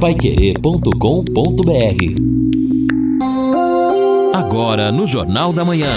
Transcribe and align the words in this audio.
paiquerê.com.br 0.00 0.88
Agora 4.32 4.92
no 4.92 5.08
Jornal 5.08 5.52
da 5.52 5.64
Manhã. 5.64 5.90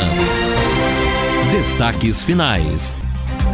Destaques 1.51 2.23
finais. 2.23 2.95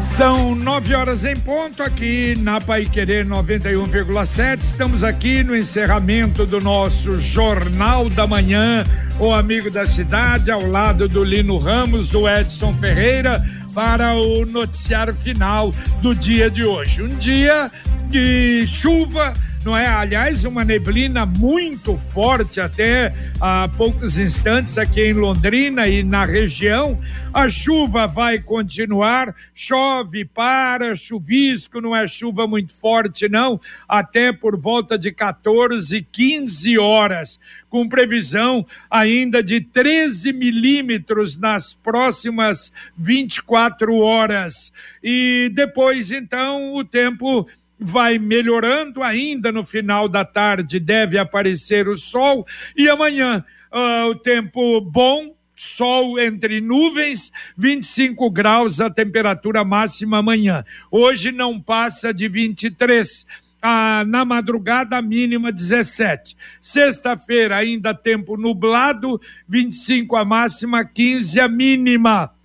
São 0.01 0.55
nove 0.55 0.95
horas 0.95 1.25
em 1.25 1.35
ponto 1.35 1.83
aqui 1.83 2.33
na 2.39 2.61
Pai 2.61 2.85
Querer 2.85 3.25
91,7. 3.25 4.59
Estamos 4.61 5.03
aqui 5.03 5.43
no 5.43 5.55
encerramento 5.55 6.45
do 6.45 6.61
nosso 6.61 7.19
Jornal 7.19 8.09
da 8.09 8.25
Manhã, 8.25 8.85
o 9.19 9.33
amigo 9.33 9.69
da 9.69 9.85
cidade, 9.85 10.49
ao 10.49 10.65
lado 10.65 11.09
do 11.09 11.25
Lino 11.25 11.57
Ramos, 11.57 12.07
do 12.07 12.27
Edson 12.27 12.73
Ferreira, 12.73 13.43
para 13.73 14.15
o 14.15 14.45
noticiário 14.45 15.13
final 15.13 15.73
do 16.01 16.15
dia 16.15 16.49
de 16.49 16.63
hoje. 16.63 17.03
Um 17.03 17.17
dia 17.17 17.69
de 18.09 18.65
chuva 18.65 19.33
não 19.63 19.77
é? 19.77 19.85
Aliás, 19.85 20.45
uma 20.45 20.63
neblina 20.63 21.25
muito 21.25 21.97
forte 21.97 22.59
até 22.59 23.13
há 23.39 23.69
poucos 23.77 24.17
instantes 24.17 24.77
aqui 24.77 25.01
em 25.01 25.13
Londrina 25.13 25.87
e 25.87 26.03
na 26.03 26.25
região. 26.25 26.99
A 27.33 27.49
chuva 27.49 28.07
vai 28.07 28.39
continuar, 28.39 29.35
chove, 29.53 30.25
para, 30.25 30.95
chuvisco, 30.95 31.81
não 31.81 31.95
é 31.95 32.07
chuva 32.07 32.47
muito 32.47 32.73
forte, 32.73 33.27
não, 33.27 33.59
até 33.87 34.31
por 34.31 34.57
volta 34.59 34.97
de 34.97 35.11
14, 35.11 36.01
15 36.11 36.77
horas, 36.77 37.39
com 37.69 37.87
previsão 37.87 38.65
ainda 38.89 39.43
de 39.43 39.61
13 39.61 40.33
milímetros 40.33 41.37
nas 41.37 41.73
próximas 41.73 42.71
24 42.97 43.95
horas. 43.97 44.71
E 45.03 45.51
depois, 45.53 46.11
então, 46.11 46.73
o 46.75 46.83
tempo 46.83 47.47
vai 47.79 48.17
melhorando 48.17 49.03
ainda 49.03 49.51
no 49.51 49.65
final 49.65 50.09
da 50.09 50.25
tarde, 50.25 50.79
deve 50.79 51.17
aparecer 51.17 51.87
o 51.87 51.97
sol 51.97 52.45
e 52.75 52.89
amanhã 52.89 53.43
uh, 53.71 54.09
o 54.09 54.15
tempo 54.15 54.81
bom. 54.81 55.35
Sol 55.59 56.19
entre 56.19 56.61
nuvens, 56.61 57.31
25 57.57 58.29
graus 58.29 58.79
a 58.79 58.91
temperatura 58.91 59.63
máxima 59.63 60.19
amanhã. 60.19 60.63
Hoje 60.91 61.31
não 61.31 61.59
passa 61.59 62.13
de 62.13 62.27
23. 62.27 63.25
Ah, 63.59 64.03
na 64.05 64.23
madrugada 64.23 65.01
mínima 65.01 65.51
17. 65.51 66.37
Sexta-feira 66.61 67.57
ainda 67.57 67.91
tempo 67.91 68.37
nublado, 68.37 69.19
25 69.49 70.15
a 70.15 70.23
máxima, 70.23 70.85
15 70.85 71.39
a 71.39 71.47
mínima. 71.47 72.36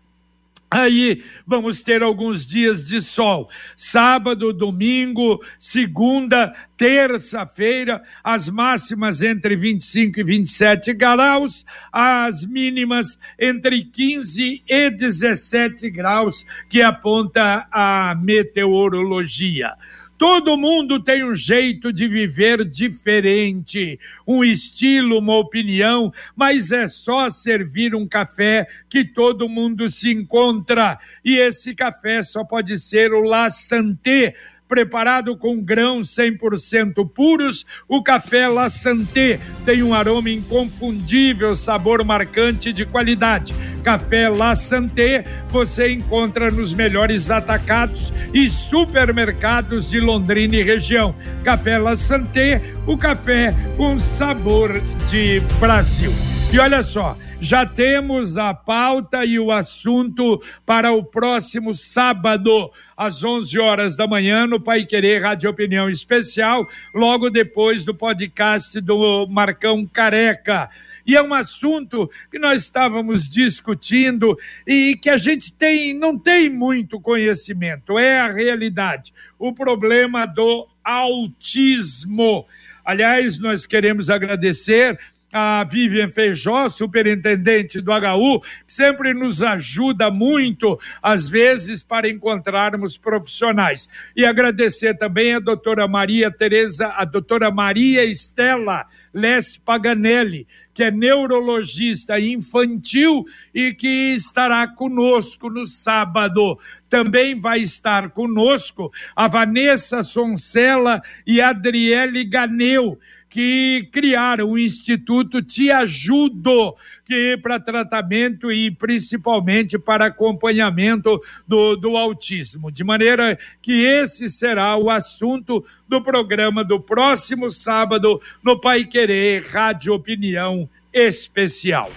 Aí 0.73 1.23
vamos 1.47 1.83
ter 1.83 2.03
alguns 2.03 2.47
dias 2.47 2.87
de 2.87 3.03
sol. 3.03 3.51
Sábado, 3.77 4.55
domingo, 4.55 5.39
segunda, 5.59 6.55
terça-feira, 6.79 8.03
as 8.25 8.49
máximas 8.49 9.21
entre 9.21 9.55
25 9.55 10.21
e 10.21 10.25
27 10.25 10.95
graus, 10.95 11.67
as 11.93 12.47
mínimas 12.47 13.19
entre 13.39 13.85
15 13.85 14.63
e 14.67 14.91
17 14.91 15.91
graus, 15.91 16.47
que 16.71 16.81
aponta 16.81 17.69
a 17.71 18.15
meteorologia. 18.15 19.75
Todo 20.23 20.57
mundo 20.57 21.03
tem 21.03 21.25
um 21.25 21.35
jeito 21.35 21.93
de 21.93 22.07
viver 22.07 22.65
diferente, 22.65 23.99
um 24.25 24.45
estilo, 24.45 25.19
uma 25.19 25.37
opinião, 25.37 26.13
mas 26.37 26.71
é 26.71 26.87
só 26.87 27.29
servir 27.29 27.93
um 27.93 28.07
café 28.07 28.69
que 28.89 29.05
todo 29.05 29.49
mundo 29.49 29.91
se 29.91 30.13
encontra. 30.13 30.97
E 31.25 31.37
esse 31.39 31.75
café 31.75 32.23
só 32.23 32.45
pode 32.45 32.79
ser 32.79 33.13
o 33.13 33.23
La 33.23 33.51
Santé 33.51 34.37
preparado 34.73 35.37
com 35.37 35.63
grãos 35.63 36.09
100% 36.13 37.07
puros. 37.13 37.67
O 37.87 38.03
café 38.03 38.49
La 38.49 38.71
Santé 38.71 39.39
tem 39.67 39.83
um 39.83 39.93
aroma 39.93 40.31
inconfundível, 40.31 41.55
sabor 41.55 42.03
marcante 42.03 42.73
de 42.73 42.87
qualidade. 42.87 43.55
Café 43.85 44.31
La 44.31 44.55
Santé 44.55 45.25
você 45.51 45.93
encontra 45.93 46.51
nos 46.51 46.73
melhores 46.73 47.31
atacados 47.31 48.15
e 48.33 48.49
supermercados 48.49 49.91
de 49.91 50.01
Londrina 50.01 50.57
e 50.57 50.63
região. 50.63 51.15
Café 51.45 51.77
La 51.77 51.95
Santé, 51.95 52.73
o 52.87 52.97
café 52.97 53.55
com 53.77 53.99
sabor 53.99 54.81
de 55.11 55.41
Brasil. 55.61 56.11
E 56.51 56.59
olha 56.59 56.83
só, 56.83 57.15
já 57.43 57.67
temos 57.67 58.39
a 58.39 58.55
pauta 58.55 59.25
e 59.25 59.37
o 59.37 59.51
assunto 59.51 60.41
para 60.65 60.93
o 60.93 61.03
próximo 61.03 61.75
sábado, 61.75 62.71
às 63.03 63.25
11 63.25 63.59
horas 63.59 63.97
da 63.97 64.07
manhã, 64.07 64.47
no 64.47 64.61
Pai 64.61 64.85
Querer 64.85 65.23
Rádio 65.23 65.51
Opinião 65.51 65.91
Especial, 65.91 66.69
logo 66.95 67.31
depois 67.31 67.83
do 67.83 67.93
podcast 67.93 68.81
do 68.81 69.27
Marcão 69.27 69.85
Careca. 69.85 70.71
E 71.05 71.17
é 71.17 71.21
um 71.23 71.35
assunto 71.35 72.09
que 72.31 72.39
nós 72.39 72.63
estávamos 72.63 73.29
discutindo 73.29 74.39
e 74.65 74.97
que 75.03 75.11
a 75.11 75.17
gente 75.17 75.53
tem, 75.53 75.93
não 75.93 76.17
tem 76.17 76.49
muito 76.49 77.01
conhecimento, 77.01 77.99
é 77.99 78.21
a 78.21 78.31
realidade. 78.31 79.13
O 79.37 79.53
problema 79.53 80.25
do 80.25 80.69
autismo. 80.85 82.47
Aliás, 82.85 83.37
nós 83.37 83.67
queremos 83.67 84.11
agradecer 84.11 84.97
a 85.33 85.65
Vivian 85.65 86.11
Feijó, 86.11 86.69
superintendente 86.69 87.81
do 87.81 87.91
HU, 87.91 88.43
sempre 88.67 89.15
nos 89.15 89.43
ajuda 89.43 90.11
muito, 90.11 90.79
às 91.03 91.29
vezes, 91.29 91.83
para 91.83 92.09
encontrarmos 92.09 92.99
profissionais. 92.99 93.89
E 94.15 94.27
agradecer 94.27 94.95
também 94.95 95.35
a 95.35 95.41
doutora 95.41 95.89
Maria 95.89 96.31
Tereza, 96.31 96.89
a 96.89 97.05
doutora 97.07 97.51
Maria 97.51 98.05
Estela 98.05 98.87
Les 99.15 99.57
Paganelli, 99.57 100.47
que 100.75 100.85
é 100.85 100.91
neurologista 100.91 102.19
infantil 102.19 103.25
e 103.55 103.75
que 103.75 104.15
estará 104.15 104.67
conosco 104.67 105.51
no 105.51 105.67
sábado. 105.67 106.59
Também 106.89 107.39
vai 107.39 107.61
estar 107.61 108.11
conosco 108.11 108.91
a 109.15 109.29
Vanessa 109.29 110.03
Soncela 110.03 111.03
e 111.27 111.41
a 111.41 111.51
Adriele 111.51 112.25
Ganeu, 112.25 112.99
que 113.33 113.89
criaram 113.91 114.51
o 114.51 114.59
Instituto 114.59 115.43
Te 115.43 115.71
Ajudo, 115.71 116.75
que 117.03 117.39
para 117.39 117.59
tratamento 117.59 118.53
e 118.53 118.71
principalmente 118.71 119.79
para 119.79 120.07
acompanhamento 120.07 121.19
do, 121.49 121.75
do 121.75 121.97
autismo. 121.97 122.71
De 122.71 122.85
maneira 122.85 123.39
que 123.63 123.87
esse 123.87 124.29
será 124.29 124.77
o 124.77 124.91
assunto 124.91 125.65
do 125.89 126.03
programa 126.03 126.63
do 126.63 126.79
próximo 126.79 127.51
sábado 127.51 128.21
no 128.43 128.61
Pai 128.61 128.85
Querer 128.85 129.43
Rádio 129.47 129.95
Opinião 129.95 130.69
Especial. 130.93 131.91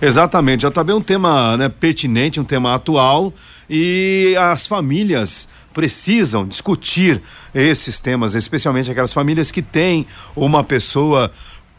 Exatamente, 0.00 0.62
já 0.62 0.68
está 0.68 0.84
bem 0.84 0.94
um 0.94 1.02
tema 1.02 1.56
né, 1.56 1.68
pertinente, 1.68 2.38
um 2.38 2.44
tema 2.44 2.72
atual 2.72 3.34
e 3.68 4.36
as 4.38 4.64
famílias 4.66 5.48
precisam 5.72 6.46
discutir 6.46 7.20
esses 7.54 8.00
temas, 8.00 8.34
especialmente 8.34 8.90
aquelas 8.90 9.12
famílias 9.12 9.50
que 9.50 9.62
têm 9.62 10.06
uma 10.36 10.62
pessoa 10.62 11.32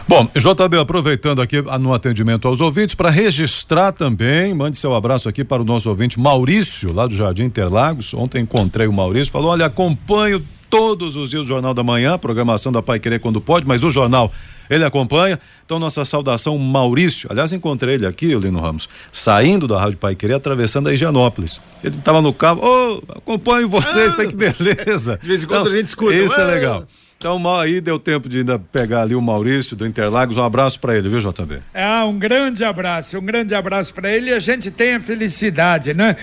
Bom, 0.07 0.29
JB, 0.35 0.79
aproveitando 0.79 1.41
aqui 1.41 1.63
no 1.63 1.95
atendimento 1.95 2.47
aos 2.47 2.61
ouvintes, 2.61 2.95
para 2.95 3.11
registrar 3.11 3.91
também, 3.91 4.55
mande 4.55 4.77
seu 4.77 4.95
abraço 4.95 5.29
aqui 5.29 5.43
para 5.43 5.63
o 5.63 5.65
nosso 5.65 5.89
ouvinte 5.89 6.21
Maurício, 6.21 6.93
lá 6.93 7.07
do 7.07 7.15
Jardim 7.15 7.45
Interlagos. 7.45 8.13
Ontem 8.13 8.43
encontrei 8.43 8.87
o 8.87 8.93
Maurício, 8.93 9.33
falou: 9.33 9.51
olha, 9.51 9.67
acompanho 9.67 10.45
todos 10.69 11.17
os 11.17 11.31
dias 11.31 11.43
o 11.43 11.45
Jornal 11.45 11.73
da 11.73 11.83
Manhã, 11.83 12.19
programação 12.19 12.71
da 12.71 12.83
Pai 12.83 12.99
Querer 12.99 13.21
quando 13.21 13.41
pode, 13.41 13.67
mas 13.67 13.83
o 13.83 13.91
jornal 13.91 14.31
ele 14.69 14.85
acompanha. 14.85 15.39
Então, 15.65 15.79
nossa 15.79 16.05
saudação, 16.05 16.59
Maurício. 16.59 17.29
Aliás, 17.31 17.53
encontrei 17.53 17.95
ele 17.95 18.07
aqui, 18.07 18.35
Lino 18.35 18.61
Ramos, 18.61 18.89
saindo 19.11 19.67
da 19.67 19.81
Rádio 19.81 19.99
Pai 19.99 20.15
Querer, 20.15 20.35
atravessando 20.35 20.89
a 20.89 20.95
Higienópolis. 20.95 21.61
Ele 21.83 21.97
estava 21.97 22.21
no 22.21 22.33
carro, 22.33 22.61
ô, 22.63 23.03
oh, 23.09 23.13
acompanho 23.19 23.69
vocês, 23.69 24.15
ah, 24.19 24.25
que 24.27 24.37
beleza. 24.37 25.19
De 25.21 25.27
vez 25.27 25.43
em 25.43 25.47
quando 25.47 25.63
então, 25.63 25.73
a 25.73 25.77
gente 25.77 25.87
escuta. 25.87 26.15
Isso 26.15 26.41
é 26.41 26.45
legal. 26.45 26.87
Então, 27.25 27.59
aí 27.59 27.81
deu 27.81 27.99
tempo 27.99 28.29
de 28.29 28.41
ainda 28.41 28.59
pegar 28.59 29.01
ali 29.01 29.15
o 29.15 29.23
Maurício 29.23 29.75
do 29.75 29.87
Interlagos. 29.87 30.37
Um 30.37 30.45
abraço 30.45 30.79
para 30.79 30.95
ele, 30.95 31.09
viu, 31.09 31.21
JB? 31.21 31.59
É, 31.73 32.03
um 32.03 32.19
grande 32.19 32.63
abraço, 32.63 33.19
um 33.19 33.25
grande 33.25 33.55
abraço 33.55 33.95
para 33.95 34.13
ele. 34.13 34.29
E 34.29 34.35
a 34.35 34.39
gente 34.39 34.71
tem 34.71 34.97
a 34.97 35.01
felicidade, 35.01 35.95
né? 35.95 36.19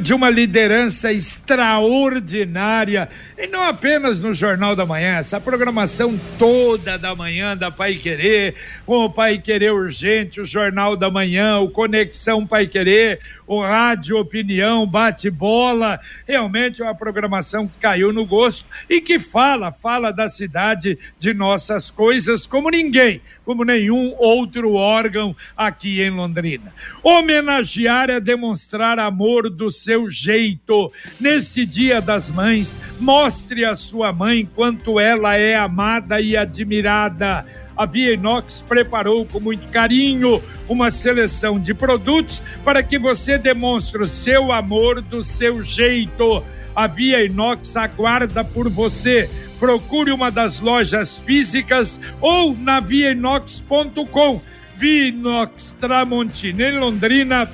De 0.00 0.14
uma 0.14 0.30
liderança 0.30 1.12
extraordinária. 1.12 3.06
E 3.38 3.46
não 3.46 3.62
apenas 3.62 4.18
no 4.18 4.32
Jornal 4.32 4.74
da 4.74 4.86
Manhã, 4.86 5.18
essa 5.18 5.38
programação 5.38 6.18
toda 6.38 6.96
da 6.96 7.14
manhã 7.14 7.54
da 7.54 7.70
Pai 7.70 7.94
Querer, 7.96 8.54
com 8.86 9.04
o 9.04 9.10
Pai 9.10 9.38
Querer 9.38 9.74
Urgente, 9.74 10.40
o 10.40 10.44
Jornal 10.46 10.96
da 10.96 11.10
Manhã, 11.10 11.58
o 11.58 11.68
Conexão 11.68 12.46
Pai 12.46 12.66
Querer, 12.66 13.20
o 13.46 13.60
Rádio 13.60 14.16
Opinião, 14.16 14.86
Bate 14.86 15.28
Bola. 15.28 16.00
Realmente 16.26 16.80
é 16.80 16.84
uma 16.86 16.94
programação 16.94 17.68
que 17.68 17.78
caiu 17.78 18.10
no 18.10 18.24
gosto 18.24 18.66
e 18.88 19.02
que 19.02 19.18
fala, 19.18 19.70
fala 19.70 20.12
da 20.12 20.30
cidade 20.30 20.98
de 21.18 21.34
nossas 21.34 21.90
coisas 21.90 22.46
como 22.46 22.70
ninguém, 22.70 23.20
como 23.46 23.64
nenhum 23.64 24.12
outro 24.18 24.74
órgão 24.74 25.34
aqui 25.56 26.02
em 26.02 26.10
Londrina. 26.10 26.74
Homenagear 27.02 28.10
é 28.10 28.20
demonstrar 28.20 28.98
amor 28.98 29.48
do 29.48 29.70
seu 29.70 30.10
jeito. 30.10 30.92
Neste 31.18 31.64
Dia 31.64 32.00
das 32.00 32.28
Mães, 32.28 32.76
mostre 33.00 33.64
a 33.64 33.74
sua 33.74 34.12
mãe 34.12 34.44
quanto 34.44 35.00
ela 35.00 35.36
é 35.36 35.54
amada 35.54 36.20
e 36.20 36.36
admirada 36.36 37.46
a 37.76 37.84
Via 37.84 38.14
Inox 38.14 38.64
preparou 38.66 39.26
com 39.26 39.38
muito 39.38 39.68
carinho 39.68 40.42
uma 40.66 40.90
seleção 40.90 41.60
de 41.60 41.74
produtos 41.74 42.40
para 42.64 42.82
que 42.82 42.98
você 42.98 43.36
demonstre 43.36 44.02
o 44.02 44.06
seu 44.06 44.50
amor 44.50 45.02
do 45.02 45.22
seu 45.22 45.62
jeito. 45.62 46.42
A 46.74 46.86
Via 46.86 47.22
Inox 47.22 47.76
aguarda 47.76 48.42
por 48.42 48.70
você. 48.70 49.28
Procure 49.58 50.12
uma 50.12 50.30
das 50.30 50.60
lojas 50.60 51.18
físicas 51.18 52.00
ou 52.20 52.56
na 52.56 52.80
viainox.com. 52.80 54.40
Via 54.76 55.08
Inox 55.08 55.74
Tramontina 55.80 56.64
em 56.64 56.78
Londrina, 56.78 57.50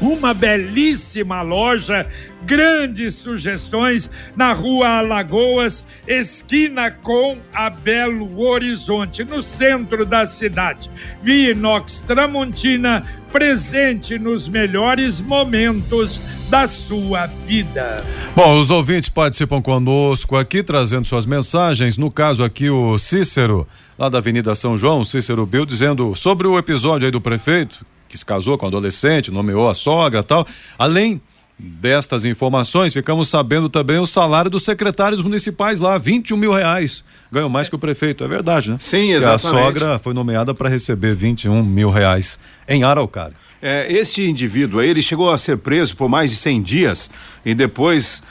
uma 0.00 0.34
belíssima 0.34 1.40
loja 1.40 2.06
grandes 2.46 3.16
sugestões 3.16 4.08
na 4.36 4.52
rua 4.52 4.98
Alagoas, 4.98 5.84
esquina 6.06 6.90
com 6.90 7.36
a 7.52 7.68
Belo 7.68 8.40
Horizonte, 8.40 9.24
no 9.24 9.42
centro 9.42 10.06
da 10.06 10.24
cidade. 10.26 10.88
Via 11.22 11.50
Inox 11.50 12.02
Tramontina, 12.02 13.04
presente 13.32 14.18
nos 14.18 14.48
melhores 14.48 15.20
momentos 15.20 16.20
da 16.48 16.66
sua 16.68 17.26
vida. 17.26 18.02
Bom, 18.34 18.60
os 18.60 18.70
ouvintes 18.70 19.08
participam 19.08 19.60
conosco 19.60 20.36
aqui, 20.36 20.62
trazendo 20.62 21.06
suas 21.06 21.26
mensagens. 21.26 21.98
No 21.98 22.10
caso 22.10 22.44
aqui, 22.44 22.70
o 22.70 22.96
Cícero, 22.96 23.66
lá 23.98 24.08
da 24.08 24.18
Avenida 24.18 24.54
São 24.54 24.78
João, 24.78 25.04
Cícero 25.04 25.44
Bill, 25.44 25.66
dizendo 25.66 26.14
sobre 26.14 26.46
o 26.46 26.56
episódio 26.56 27.06
aí 27.06 27.10
do 27.10 27.20
prefeito, 27.20 27.84
que 28.08 28.16
se 28.16 28.24
casou 28.24 28.56
com 28.56 28.66
um 28.66 28.68
adolescente, 28.68 29.32
nomeou 29.32 29.68
a 29.68 29.74
sogra 29.74 30.22
tal. 30.22 30.46
Além 30.78 31.20
destas 31.58 32.24
informações, 32.24 32.92
ficamos 32.92 33.28
sabendo 33.28 33.68
também 33.68 33.98
o 33.98 34.06
salário 34.06 34.50
dos 34.50 34.62
secretários 34.64 35.22
municipais 35.22 35.80
lá, 35.80 35.96
21 35.96 36.36
mil 36.36 36.52
reais. 36.52 37.02
Ganham 37.32 37.48
mais 37.48 37.68
que 37.68 37.74
o 37.74 37.78
prefeito, 37.78 38.22
é 38.22 38.28
verdade, 38.28 38.70
né? 38.70 38.76
Sim, 38.78 39.12
exatamente. 39.12 39.46
a 39.46 39.64
sogra 39.64 39.98
foi 39.98 40.12
nomeada 40.12 40.54
para 40.54 40.68
receber 40.68 41.14
21 41.14 41.62
mil 41.62 41.90
reais 41.90 42.38
em 42.68 42.84
Araucária. 42.84 43.34
É, 43.60 43.90
este 43.90 44.22
indivíduo 44.22 44.80
aí, 44.80 44.90
ele 44.90 45.02
chegou 45.02 45.30
a 45.30 45.38
ser 45.38 45.56
preso 45.56 45.96
por 45.96 46.08
mais 46.08 46.30
de 46.30 46.36
100 46.36 46.62
dias 46.62 47.10
e 47.44 47.54
depois 47.54 48.22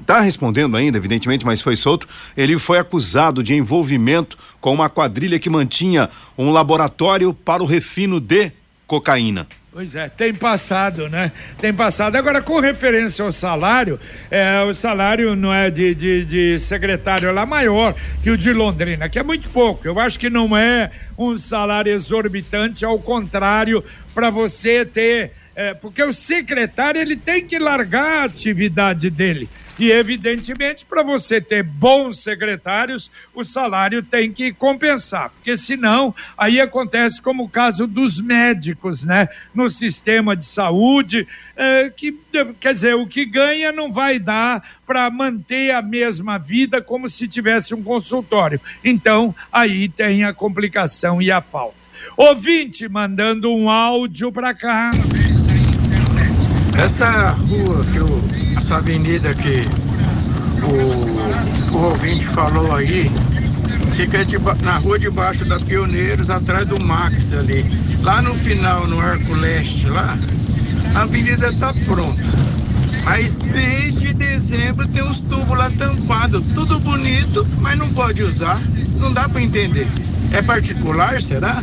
está 0.00 0.18
é, 0.18 0.20
respondendo 0.20 0.76
ainda, 0.76 0.98
evidentemente, 0.98 1.46
mas 1.46 1.60
foi 1.60 1.76
solto. 1.76 2.08
Ele 2.36 2.58
foi 2.58 2.78
acusado 2.78 3.42
de 3.42 3.54
envolvimento 3.54 4.36
com 4.60 4.72
uma 4.72 4.88
quadrilha 4.88 5.38
que 5.38 5.48
mantinha 5.48 6.10
um 6.36 6.50
laboratório 6.50 7.32
para 7.32 7.62
o 7.62 7.66
refino 7.66 8.20
de 8.20 8.52
cocaína. 8.86 9.46
Pois 9.74 9.94
é, 9.94 10.06
tem 10.06 10.34
passado, 10.34 11.08
né? 11.08 11.32
Tem 11.58 11.72
passado. 11.72 12.14
Agora, 12.16 12.42
com 12.42 12.60
referência 12.60 13.24
ao 13.24 13.32
salário, 13.32 13.98
é, 14.30 14.60
o 14.64 14.74
salário 14.74 15.34
não 15.34 15.50
é 15.50 15.70
de, 15.70 15.94
de, 15.94 16.24
de 16.26 16.58
secretário 16.58 17.26
é 17.26 17.32
lá 17.32 17.46
maior 17.46 17.94
que 18.22 18.28
o 18.28 18.36
de 18.36 18.52
Londrina, 18.52 19.08
que 19.08 19.18
é 19.18 19.22
muito 19.22 19.48
pouco. 19.48 19.88
Eu 19.88 19.98
acho 19.98 20.18
que 20.18 20.28
não 20.28 20.54
é 20.54 20.90
um 21.16 21.34
salário 21.38 21.90
exorbitante, 21.90 22.84
ao 22.84 22.98
contrário, 22.98 23.82
para 24.14 24.28
você 24.28 24.84
ter. 24.84 25.32
É, 25.56 25.72
porque 25.72 26.02
o 26.02 26.12
secretário 26.12 27.00
ele 27.00 27.16
tem 27.16 27.42
que 27.42 27.58
largar 27.58 28.18
a 28.18 28.24
atividade 28.24 29.08
dele. 29.08 29.48
E, 29.78 29.90
evidentemente, 29.90 30.84
para 30.84 31.02
você 31.02 31.40
ter 31.40 31.62
bons 31.62 32.18
secretários, 32.18 33.10
o 33.34 33.42
salário 33.42 34.02
tem 34.02 34.30
que 34.30 34.52
compensar, 34.52 35.30
porque 35.30 35.56
senão 35.56 36.14
aí 36.36 36.60
acontece 36.60 37.20
como 37.22 37.44
o 37.44 37.48
caso 37.48 37.86
dos 37.86 38.20
médicos, 38.20 39.04
né? 39.04 39.28
No 39.54 39.70
sistema 39.70 40.36
de 40.36 40.44
saúde, 40.44 41.26
é, 41.56 41.90
que 41.90 42.18
quer 42.60 42.74
dizer, 42.74 42.94
o 42.94 43.06
que 43.06 43.24
ganha 43.24 43.72
não 43.72 43.90
vai 43.90 44.18
dar 44.18 44.62
para 44.86 45.10
manter 45.10 45.74
a 45.74 45.80
mesma 45.80 46.38
vida 46.38 46.82
como 46.82 47.08
se 47.08 47.26
tivesse 47.26 47.74
um 47.74 47.82
consultório. 47.82 48.60
Então, 48.84 49.34
aí 49.50 49.88
tem 49.88 50.24
a 50.24 50.34
complicação 50.34 51.20
e 51.22 51.30
a 51.30 51.40
falta. 51.40 51.82
Ouvinte 52.16 52.88
mandando 52.88 53.50
um 53.54 53.70
áudio 53.70 54.30
para 54.30 54.52
cá. 54.52 54.90
Essa 56.78 57.30
rua 57.30 57.80
que 57.92 57.98
eu 57.98 58.41
essa 58.62 58.76
avenida 58.76 59.34
que 59.34 59.60
o, 60.62 61.76
o 61.76 61.82
ouvinte 61.86 62.24
falou 62.26 62.72
aí, 62.76 63.10
fica 63.96 64.24
de, 64.24 64.38
na 64.62 64.78
rua 64.78 64.96
debaixo 65.00 65.44
da 65.44 65.58
Pioneiros, 65.58 66.30
atrás 66.30 66.64
do 66.66 66.80
Max 66.84 67.32
ali. 67.32 67.64
Lá 68.04 68.22
no 68.22 68.32
final, 68.32 68.86
no 68.86 69.00
Arco 69.00 69.34
Leste, 69.34 69.88
lá, 69.88 70.16
a 70.94 71.00
avenida 71.02 71.48
está 71.50 71.74
pronta. 71.86 72.22
Mas 73.04 73.40
desde 73.40 74.14
dezembro 74.14 74.86
tem 74.86 75.02
uns 75.02 75.20
tubos 75.22 75.58
lá 75.58 75.68
tampados, 75.76 76.46
tudo 76.54 76.78
bonito, 76.78 77.44
mas 77.62 77.76
não 77.76 77.88
pode 77.88 78.22
usar. 78.22 78.60
Não 79.00 79.12
dá 79.12 79.28
para 79.28 79.42
entender. 79.42 79.88
É 80.30 80.40
particular, 80.40 81.20
será? 81.20 81.60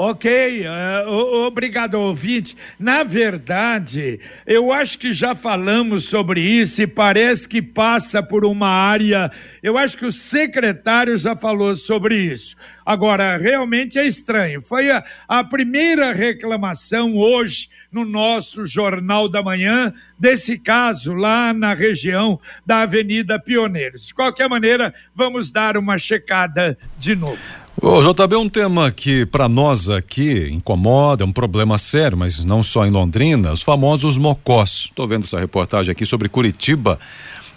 Ok, 0.00 0.62
uh, 0.64 1.44
obrigado, 1.44 1.94
ouvinte. 1.96 2.56
Na 2.78 3.02
verdade, 3.02 4.20
eu 4.46 4.72
acho 4.72 4.96
que 4.96 5.12
já 5.12 5.34
falamos 5.34 6.04
sobre 6.04 6.40
isso 6.40 6.80
e 6.80 6.86
parece 6.86 7.48
que 7.48 7.60
passa 7.60 8.22
por 8.22 8.44
uma 8.44 8.68
área. 8.68 9.28
Eu 9.60 9.76
acho 9.76 9.98
que 9.98 10.06
o 10.06 10.12
secretário 10.12 11.18
já 11.18 11.34
falou 11.34 11.74
sobre 11.74 12.16
isso. 12.16 12.54
Agora, 12.86 13.36
realmente 13.38 13.98
é 13.98 14.06
estranho. 14.06 14.62
Foi 14.62 14.88
a, 14.88 15.04
a 15.26 15.42
primeira 15.42 16.12
reclamação 16.12 17.16
hoje 17.16 17.68
no 17.90 18.04
nosso 18.04 18.64
Jornal 18.64 19.28
da 19.28 19.42
Manhã 19.42 19.92
desse 20.16 20.60
caso 20.60 21.12
lá 21.12 21.52
na 21.52 21.74
região 21.74 22.38
da 22.64 22.82
Avenida 22.82 23.36
Pioneiros. 23.36 24.06
De 24.06 24.14
qualquer 24.14 24.48
maneira, 24.48 24.94
vamos 25.12 25.50
dar 25.50 25.76
uma 25.76 25.98
checada 25.98 26.78
de 26.96 27.16
novo. 27.16 27.67
O 27.80 28.02
JB 28.02 28.34
um 28.34 28.48
tema 28.48 28.90
que 28.90 29.24
para 29.24 29.48
nós 29.48 29.88
aqui 29.88 30.48
incomoda, 30.50 31.22
é 31.22 31.26
um 31.26 31.32
problema 31.32 31.78
sério, 31.78 32.18
mas 32.18 32.44
não 32.44 32.60
só 32.60 32.84
em 32.84 32.90
Londrina, 32.90 33.52
os 33.52 33.62
famosos 33.62 34.18
mocós. 34.18 34.86
Estou 34.86 35.06
vendo 35.06 35.22
essa 35.22 35.38
reportagem 35.38 35.92
aqui 35.92 36.04
sobre 36.04 36.28
Curitiba. 36.28 36.98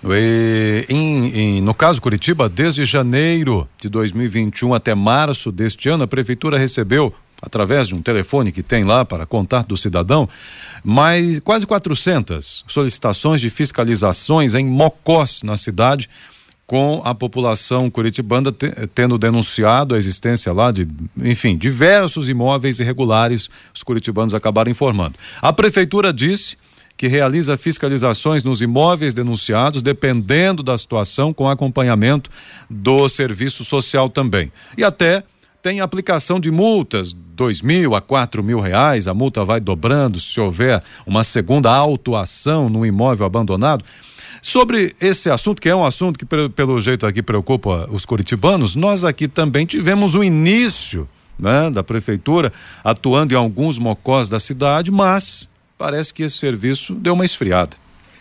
E, 0.06 0.86
em, 0.88 1.28
em, 1.36 1.62
no 1.62 1.74
caso 1.74 2.00
Curitiba, 2.00 2.48
desde 2.48 2.86
janeiro 2.86 3.68
de 3.80 3.90
2021 3.90 4.76
até 4.76 4.94
março 4.94 5.52
deste 5.52 5.90
ano, 5.90 6.04
a 6.04 6.08
prefeitura 6.08 6.56
recebeu, 6.56 7.12
através 7.42 7.88
de 7.88 7.96
um 7.96 8.02
telefone 8.02 8.52
que 8.52 8.62
tem 8.62 8.84
lá 8.84 9.04
para 9.04 9.26
contato 9.26 9.70
do 9.70 9.78
cidadão, 9.78 10.30
mais 10.84 11.40
quase 11.40 11.66
400 11.66 12.64
solicitações 12.68 13.42
de 13.42 13.50
fiscalizações 13.50 14.54
em 14.54 14.68
mocós 14.68 15.42
na 15.42 15.58
cidade 15.58 16.08
com 16.72 17.02
a 17.04 17.14
população 17.14 17.90
curitibana 17.90 18.50
tendo 18.96 19.18
denunciado 19.18 19.94
a 19.94 19.98
existência 19.98 20.54
lá 20.54 20.72
de, 20.72 20.88
enfim, 21.18 21.58
diversos 21.58 22.30
imóveis 22.30 22.80
irregulares, 22.80 23.50
os 23.76 23.84
curitibanos 23.84 24.34
acabaram 24.34 24.72
informando. 24.72 25.16
A 25.42 25.52
prefeitura 25.52 26.14
disse 26.14 26.56
que 26.96 27.10
realiza 27.10 27.58
fiscalizações 27.58 28.42
nos 28.42 28.62
imóveis 28.62 29.14
denunciados, 29.14 29.84
dependendo 29.84 30.64
da 30.64 30.78
situação, 30.78 31.34
com 31.34 31.50
acompanhamento 31.50 32.32
do 32.70 33.10
serviço 33.10 33.66
social 33.66 34.10
também. 34.10 34.50
E 34.78 34.84
até 34.86 35.24
tem 35.62 35.82
aplicação 35.82 36.40
de 36.40 36.50
multas, 36.50 37.12
dois 37.12 37.62
mil 37.62 37.96
a 37.96 38.00
quatro 38.00 38.42
mil 38.42 38.62
reais, 38.62 39.10
a 39.10 39.14
multa 39.14 39.44
vai 39.44 39.60
dobrando 39.60 40.22
se 40.22 40.40
houver 40.40 40.82
uma 41.06 41.26
segunda 41.26 41.70
autuação 41.70 42.70
no 42.70 42.86
imóvel 42.86 43.26
abandonado. 43.26 43.84
Sobre 44.42 44.96
esse 45.00 45.30
assunto, 45.30 45.62
que 45.62 45.70
é 45.70 45.76
um 45.76 45.86
assunto 45.86 46.18
que 46.18 46.26
pelo, 46.26 46.50
pelo 46.50 46.80
jeito 46.80 47.06
aqui 47.06 47.22
preocupa 47.22 47.88
os 47.92 48.06
curitibanos, 48.06 48.76
nós 48.76 49.06
aqui 49.06 49.28
também 49.28 49.66
tivemos 49.66 50.16
o 50.16 50.24
início 50.24 51.08
né, 51.38 51.70
da 51.70 51.84
prefeitura 51.84 52.52
atuando 52.84 53.34
em 53.34 53.38
alguns 53.38 53.78
mocós 53.78 54.28
da 54.28 54.40
cidade, 54.40 54.90
mas 54.90 55.48
parece 55.78 56.14
que 56.14 56.24
esse 56.24 56.38
serviço 56.38 56.96
deu 56.96 57.14
uma 57.14 57.26
esfriada. 57.26 57.78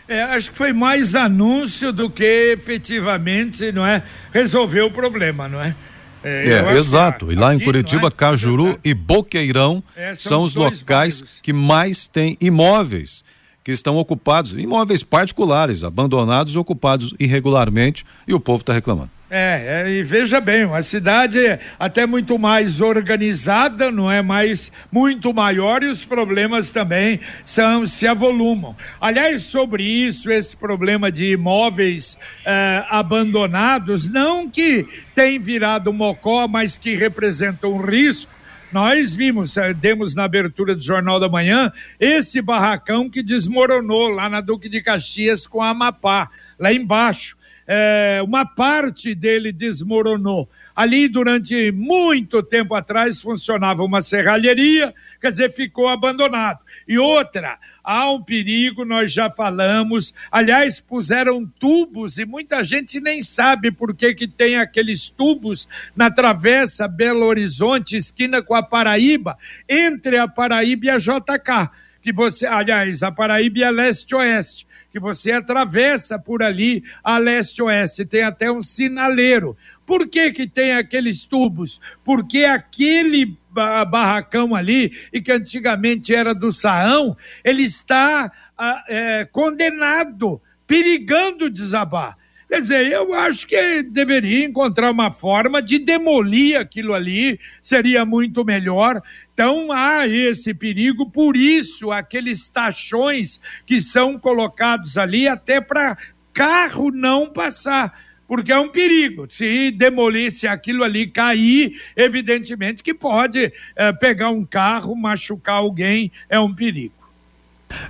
É, 0.07 0.23
acho 0.25 0.51
que 0.51 0.57
foi 0.57 0.73
mais 0.73 1.15
anúncio 1.15 1.93
do 1.93 2.11
que 2.11 2.53
efetivamente, 2.53 3.71
não 3.73 3.87
é, 3.87 4.03
resolver 4.33 4.83
o 4.83 4.91
problema, 4.91 5.49
não 5.49 5.63
é? 5.63 5.75
É, 6.23 6.49
é 6.49 6.77
exato. 6.77 7.33
E 7.33 7.35
lá 7.35 7.53
aqui, 7.53 7.63
em 7.63 7.65
Curitiba, 7.65 8.09
é? 8.09 8.11
Cajuru 8.11 8.79
e 8.85 8.93
Boqueirão 8.93 9.83
é, 9.97 10.15
são, 10.15 10.31
são 10.31 10.43
os 10.43 10.55
locais 10.55 11.21
bairros. 11.21 11.39
que 11.43 11.53
mais 11.53 12.07
têm 12.07 12.37
imóveis 12.41 13.25
que 13.71 13.75
estão 13.75 13.97
ocupados, 13.97 14.53
imóveis 14.55 15.05
particulares, 15.05 15.85
abandonados, 15.85 16.57
ocupados 16.57 17.15
irregularmente, 17.21 18.05
e 18.27 18.35
o 18.35 18.41
povo 18.41 18.63
está 18.63 18.73
reclamando. 18.73 19.11
É, 19.33 19.85
é, 19.87 19.91
e 19.91 20.03
veja 20.03 20.41
bem, 20.41 20.65
uma 20.65 20.83
cidade 20.83 21.39
até 21.79 22.05
muito 22.05 22.37
mais 22.37 22.81
organizada, 22.81 23.89
não 23.93 24.11
é 24.11 24.21
mais 24.21 24.73
muito 24.91 25.33
maior 25.33 25.85
e 25.85 25.87
os 25.87 26.05
problemas 26.05 26.73
também 26.73 27.21
são 27.45 27.87
se 27.87 28.09
avolumam. 28.09 28.75
Aliás, 29.01 29.45
sobre 29.45 29.85
isso, 29.85 30.33
esse 30.33 30.57
problema 30.57 31.13
de 31.13 31.31
imóveis 31.31 32.19
eh, 32.45 32.85
abandonados, 32.91 34.09
não 34.09 34.51
que 34.51 34.85
tem 35.15 35.39
virado 35.39 35.93
mocó, 35.93 36.49
mas 36.49 36.77
que 36.77 36.97
representam 36.97 37.75
um 37.75 37.81
risco 37.81 38.40
nós 38.73 39.15
vimos, 39.15 39.57
eh, 39.57 39.75
demos 39.75 40.15
na 40.15 40.25
abertura 40.25 40.75
do 40.75 40.83
Jornal 40.83 41.19
da 41.19 41.29
Manhã, 41.29 41.73
esse 41.99 42.41
barracão 42.41 43.11
que 43.11 43.23
desmoronou 43.23 44.09
lá 44.09 44.29
na 44.29 44.41
Duque 44.41 44.69
de 44.69 44.81
Caxias 44.81 45.47
com 45.47 45.61
a 45.61 45.71
Amapá, 45.71 46.31
lá 46.59 46.73
embaixo. 46.73 47.37
É, 47.73 48.21
uma 48.25 48.45
parte 48.45 49.15
dele 49.15 49.53
desmoronou. 49.53 50.49
Ali, 50.75 51.09
durante 51.09 51.71
muito 51.71 52.43
tempo 52.43 52.75
atrás, 52.75 53.21
funcionava 53.21 53.85
uma 53.85 54.01
serralheria, 54.01 54.93
quer 55.21 55.31
dizer, 55.31 55.51
ficou 55.51 55.87
abandonado. 55.87 56.59
E 56.89 56.99
outra, 56.99 57.59
há 57.91 58.13
um 58.13 58.23
perigo, 58.23 58.85
nós 58.85 59.13
já 59.13 59.29
falamos. 59.29 60.15
Aliás, 60.31 60.79
puseram 60.79 61.45
tubos 61.45 62.19
e 62.19 62.25
muita 62.25 62.63
gente 62.63 63.01
nem 63.01 63.21
sabe 63.21 63.73
por 63.73 63.97
que, 63.97 64.15
que 64.15 64.29
tem 64.29 64.55
aqueles 64.55 65.11
tubos 65.11 65.69
na 65.97 66.09
travessa 66.09 66.87
Belo 66.87 67.27
Horizonte, 67.27 67.97
esquina 67.97 68.41
com 68.41 68.55
a 68.55 68.63
Paraíba, 68.63 69.37
entre 69.69 70.19
a 70.19 70.29
Paraíba 70.29 70.87
e 70.87 70.91
a 70.91 70.99
JK. 70.99 71.71
Que 72.01 72.13
você, 72.13 72.47
aliás, 72.47 73.03
a 73.03 73.11
Paraíba 73.11 73.59
é 73.65 73.71
leste-oeste 73.71 74.71
que 74.93 74.99
você 74.99 75.31
atravessa 75.31 76.19
por 76.19 76.43
ali 76.43 76.83
a 77.05 77.17
leste-oeste, 77.17 78.05
tem 78.05 78.25
até 78.25 78.51
um 78.51 78.61
sinaleiro. 78.61 79.57
Por 79.87 80.09
que, 80.09 80.33
que 80.33 80.49
tem 80.49 80.73
aqueles 80.73 81.25
tubos? 81.25 81.81
Porque 82.05 82.43
aquele 82.43 83.39
barracão 83.51 84.55
ali, 84.55 84.93
e 85.13 85.21
que 85.21 85.33
antigamente 85.33 86.15
era 86.15 86.35
do 86.35 86.53
Saão, 86.53 87.17
ele 87.45 87.63
está 87.63 88.31
ah, 88.57 88.85
é, 88.89 89.25
condenado, 89.25 90.41
perigando 90.67 91.51
desabar. 91.51 92.17
Quer 92.51 92.63
dizer, 92.63 92.87
eu 92.89 93.15
acho 93.15 93.47
que 93.47 93.81
deveria 93.85 94.45
encontrar 94.45 94.91
uma 94.91 95.13
forma 95.13 95.63
de 95.63 95.79
demolir 95.79 96.59
aquilo 96.59 96.95
ali, 96.95 97.39
seria 97.63 98.05
muito 98.05 98.45
melhor. 98.45 99.01
Então 99.33 99.71
há 99.71 100.09
esse 100.09 100.53
perigo, 100.53 101.09
por 101.09 101.37
isso 101.37 101.93
aqueles 101.93 102.49
tachões 102.49 103.41
que 103.65 103.81
são 103.81 104.19
colocados 104.19 104.99
ali 104.99 105.29
até 105.29 105.61
para 105.61 105.97
carro 106.33 106.91
não 106.91 107.31
passar 107.31 108.10
porque 108.31 108.53
é 108.53 108.59
um 108.61 108.69
perigo. 108.69 109.27
Se 109.29 109.73
demolir, 109.73 110.31
se 110.31 110.47
aquilo 110.47 110.85
ali 110.85 111.09
cair, 111.09 111.83
evidentemente 111.97 112.81
que 112.81 112.95
pode 112.95 113.53
é, 113.75 113.93
pegar 113.93 114.31
um 114.31 114.45
carro, 114.45 114.95
machucar 114.95 115.57
alguém, 115.57 116.13
é 116.29 116.39
um 116.39 116.55
perigo. 116.55 116.95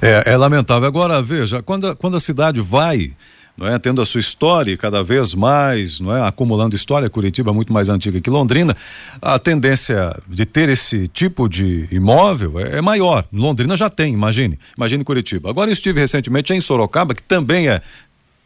É, 0.01 0.33
é 0.33 0.37
lamentável. 0.39 0.89
Agora, 0.89 1.21
veja, 1.21 1.63
quando, 1.63 1.95
quando 1.95 2.17
a 2.17 2.21
cidade 2.21 2.59
vai 2.59 3.15
não 3.61 3.67
é? 3.67 3.79
Tendo 3.79 4.01
a 4.01 4.07
sua 4.07 4.21
história 4.21 4.75
cada 4.79 5.03
vez 5.03 5.35
mais, 5.35 6.01
não 6.01 6.17
é? 6.17 6.27
Acumulando 6.27 6.75
história, 6.75 7.11
Curitiba 7.11 7.51
é 7.51 7.53
muito 7.55 7.71
mais 7.71 7.91
antiga 7.91 8.19
que 8.19 8.31
Londrina, 8.31 8.75
a 9.21 9.39
tendência 9.39 10.19
de 10.27 10.47
ter 10.47 10.71
esse 10.71 11.07
tipo 11.07 11.47
de 11.47 11.87
imóvel 11.91 12.59
é, 12.59 12.79
é 12.79 12.81
maior. 12.81 13.27
Londrina 13.31 13.77
já 13.77 13.91
tem, 13.91 14.15
imagine, 14.15 14.59
imagine 14.75 15.05
Curitiba. 15.05 15.51
Agora 15.51 15.69
eu 15.69 15.75
estive 15.75 16.01
recentemente 16.01 16.55
em 16.55 16.61
Sorocaba, 16.61 17.15
que 17.15 17.23
também 17.23 17.69
é 17.69 17.83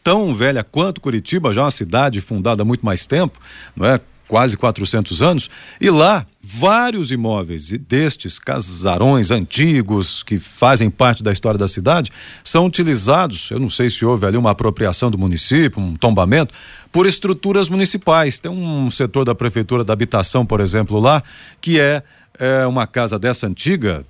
tão 0.05 0.35
velha 0.35 0.63
quanto 0.63 1.01
Curitiba, 1.01 1.51
já 1.51 1.63
uma 1.63 1.71
cidade 1.71 2.21
fundada 2.21 2.61
há 2.61 2.65
muito 2.65 2.85
mais 2.85 3.07
tempo, 3.07 3.39
não 3.75 3.87
é? 3.87 3.99
Quase 4.27 4.55
400 4.55 5.21
anos, 5.21 5.49
e 5.81 5.89
lá 5.89 6.25
vários 6.41 7.11
imóveis 7.11 7.69
destes 7.71 8.39
casarões 8.39 9.29
antigos 9.31 10.23
que 10.23 10.39
fazem 10.39 10.89
parte 10.89 11.23
da 11.23 11.31
história 11.31 11.57
da 11.57 11.67
cidade 11.67 12.11
são 12.43 12.65
utilizados, 12.65 13.49
eu 13.51 13.59
não 13.59 13.69
sei 13.69 13.89
se 13.89 14.03
houve 14.03 14.25
ali 14.25 14.37
uma 14.37 14.51
apropriação 14.51 15.09
do 15.11 15.17
município, 15.17 15.81
um 15.81 15.95
tombamento, 15.95 16.53
por 16.91 17.05
estruturas 17.05 17.67
municipais. 17.67 18.39
Tem 18.39 18.49
um 18.49 18.89
setor 18.89 19.25
da 19.25 19.35
prefeitura 19.35 19.83
da 19.83 19.93
habitação, 19.93 20.45
por 20.45 20.59
exemplo, 20.59 20.99
lá, 20.99 21.23
que 21.59 21.79
é 21.79 22.01
é 22.39 22.65
uma 22.65 22.85
casa 22.85 23.17
dessa 23.17 23.47
antiga, 23.47 24.05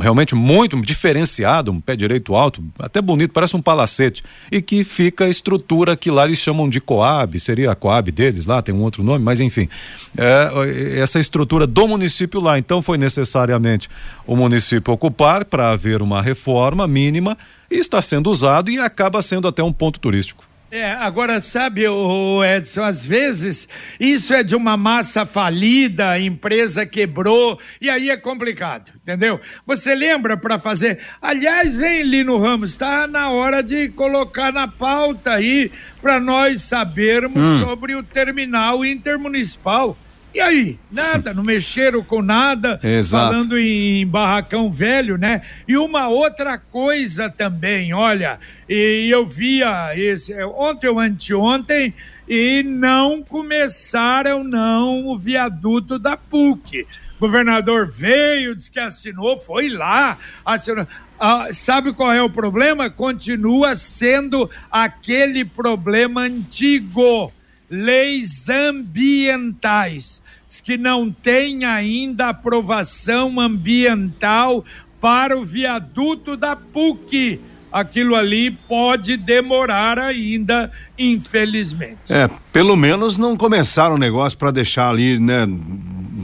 realmente 0.00 0.34
muito 0.34 0.80
diferenciada, 0.82 1.70
um 1.70 1.80
pé 1.80 1.96
direito 1.96 2.34
alto, 2.34 2.62
até 2.78 3.00
bonito, 3.00 3.32
parece 3.32 3.56
um 3.56 3.62
palacete, 3.62 4.22
e 4.50 4.60
que 4.60 4.84
fica 4.84 5.24
a 5.24 5.28
estrutura 5.28 5.96
que 5.96 6.10
lá 6.10 6.24
eles 6.24 6.38
chamam 6.38 6.68
de 6.68 6.80
Coab, 6.80 7.38
seria 7.38 7.70
a 7.70 7.74
Coab 7.74 8.10
deles 8.10 8.46
lá, 8.46 8.62
tem 8.62 8.74
um 8.74 8.82
outro 8.82 9.02
nome, 9.02 9.24
mas 9.24 9.40
enfim, 9.40 9.68
é, 10.16 11.00
essa 11.00 11.18
estrutura 11.18 11.66
do 11.66 11.88
município 11.88 12.40
lá. 12.40 12.58
Então 12.58 12.82
foi 12.82 12.98
necessariamente 12.98 13.88
o 14.26 14.36
município 14.36 14.92
ocupar 14.92 15.44
para 15.44 15.70
haver 15.70 16.02
uma 16.02 16.22
reforma 16.22 16.86
mínima 16.86 17.36
e 17.70 17.76
está 17.76 18.00
sendo 18.00 18.30
usado 18.30 18.70
e 18.70 18.78
acaba 18.78 19.22
sendo 19.22 19.48
até 19.48 19.62
um 19.62 19.72
ponto 19.72 19.98
turístico. 19.98 20.44
É, 20.76 20.90
agora 20.90 21.38
sabe, 21.38 21.86
o 21.86 22.42
Edson, 22.44 22.82
às 22.82 23.04
vezes 23.04 23.68
isso 24.00 24.34
é 24.34 24.42
de 24.42 24.56
uma 24.56 24.76
massa 24.76 25.24
falida, 25.24 26.10
a 26.10 26.18
empresa 26.18 26.84
quebrou 26.84 27.60
e 27.80 27.88
aí 27.88 28.10
é 28.10 28.16
complicado, 28.16 28.90
entendeu? 29.00 29.40
Você 29.64 29.94
lembra 29.94 30.36
para 30.36 30.58
fazer? 30.58 30.98
Aliás, 31.22 31.80
hein, 31.80 32.02
Lino 32.02 32.38
Ramos, 32.38 32.72
está 32.72 33.06
na 33.06 33.30
hora 33.30 33.62
de 33.62 33.88
colocar 33.90 34.52
na 34.52 34.66
pauta 34.66 35.34
aí 35.34 35.70
para 36.02 36.18
nós 36.18 36.62
sabermos 36.62 37.40
hum. 37.40 37.60
sobre 37.60 37.94
o 37.94 38.02
terminal 38.02 38.84
intermunicipal. 38.84 39.96
E 40.34 40.40
aí? 40.40 40.76
Nada, 40.90 41.32
não 41.32 41.44
mexeram 41.44 42.02
com 42.02 42.20
nada. 42.20 42.80
Exato. 42.82 43.32
Falando 43.32 43.56
em 43.56 44.04
barracão 44.04 44.68
velho, 44.68 45.16
né? 45.16 45.42
E 45.68 45.76
uma 45.76 46.08
outra 46.08 46.58
coisa 46.58 47.30
também, 47.30 47.94
olha, 47.94 48.40
e 48.68 49.08
eu 49.08 49.24
via 49.24 49.96
esse, 49.96 50.32
é, 50.32 50.44
ontem 50.44 50.88
ou 50.88 50.98
anteontem, 50.98 51.94
e 52.28 52.64
não 52.64 53.22
começaram 53.22 54.42
não 54.42 55.06
o 55.06 55.16
viaduto 55.16 56.00
da 56.00 56.16
PUC. 56.16 56.84
O 57.16 57.20
governador 57.20 57.88
veio, 57.88 58.56
disse 58.56 58.72
que 58.72 58.80
assinou, 58.80 59.36
foi 59.36 59.68
lá, 59.68 60.18
assinou. 60.44 60.84
Ah, 61.16 61.46
sabe 61.52 61.92
qual 61.92 62.12
é 62.12 62.20
o 62.20 62.28
problema? 62.28 62.90
Continua 62.90 63.76
sendo 63.76 64.50
aquele 64.68 65.44
problema 65.44 66.22
antigo. 66.22 67.32
Leis 67.70 68.48
ambientais 68.48 70.23
que 70.60 70.76
não 70.76 71.10
tem 71.10 71.64
ainda 71.64 72.28
aprovação 72.28 73.40
ambiental 73.40 74.64
para 75.00 75.38
o 75.38 75.44
viaduto 75.44 76.36
da 76.36 76.56
PUC. 76.56 77.40
Aquilo 77.70 78.14
ali 78.14 78.52
pode 78.52 79.16
demorar 79.16 79.98
ainda, 79.98 80.70
infelizmente. 80.98 82.12
É, 82.12 82.30
pelo 82.52 82.76
menos 82.76 83.18
não 83.18 83.36
começaram 83.36 83.96
o 83.96 83.98
negócio 83.98 84.38
para 84.38 84.52
deixar 84.52 84.90
ali, 84.90 85.18
né, 85.18 85.44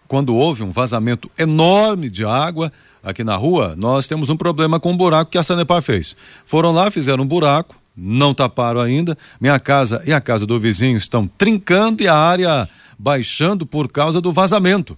quando 0.07 0.35
houve 0.35 0.63
um 0.63 0.69
vazamento 0.69 1.29
enorme 1.37 2.09
de 2.09 2.23
água 2.23 2.71
aqui 3.03 3.23
na 3.23 3.35
rua, 3.35 3.75
nós 3.77 4.07
temos 4.07 4.29
um 4.29 4.37
problema 4.37 4.79
com 4.79 4.93
o 4.93 4.97
buraco 4.97 5.31
que 5.31 5.37
a 5.37 5.43
Sanepar 5.43 5.81
fez. 5.81 6.15
Foram 6.45 6.71
lá, 6.71 6.89
fizeram 6.89 7.23
um 7.23 7.27
buraco, 7.27 7.75
não 7.97 8.33
taparam 8.33 8.79
ainda. 8.79 9.17
Minha 9.41 9.59
casa 9.59 10.03
e 10.05 10.13
a 10.13 10.21
casa 10.21 10.45
do 10.45 10.59
vizinho 10.59 10.97
estão 10.97 11.27
trincando 11.27 12.03
e 12.03 12.07
a 12.07 12.15
área 12.15 12.69
baixando 12.97 13.65
por 13.65 13.87
causa 13.91 14.21
do 14.21 14.31
vazamento. 14.31 14.97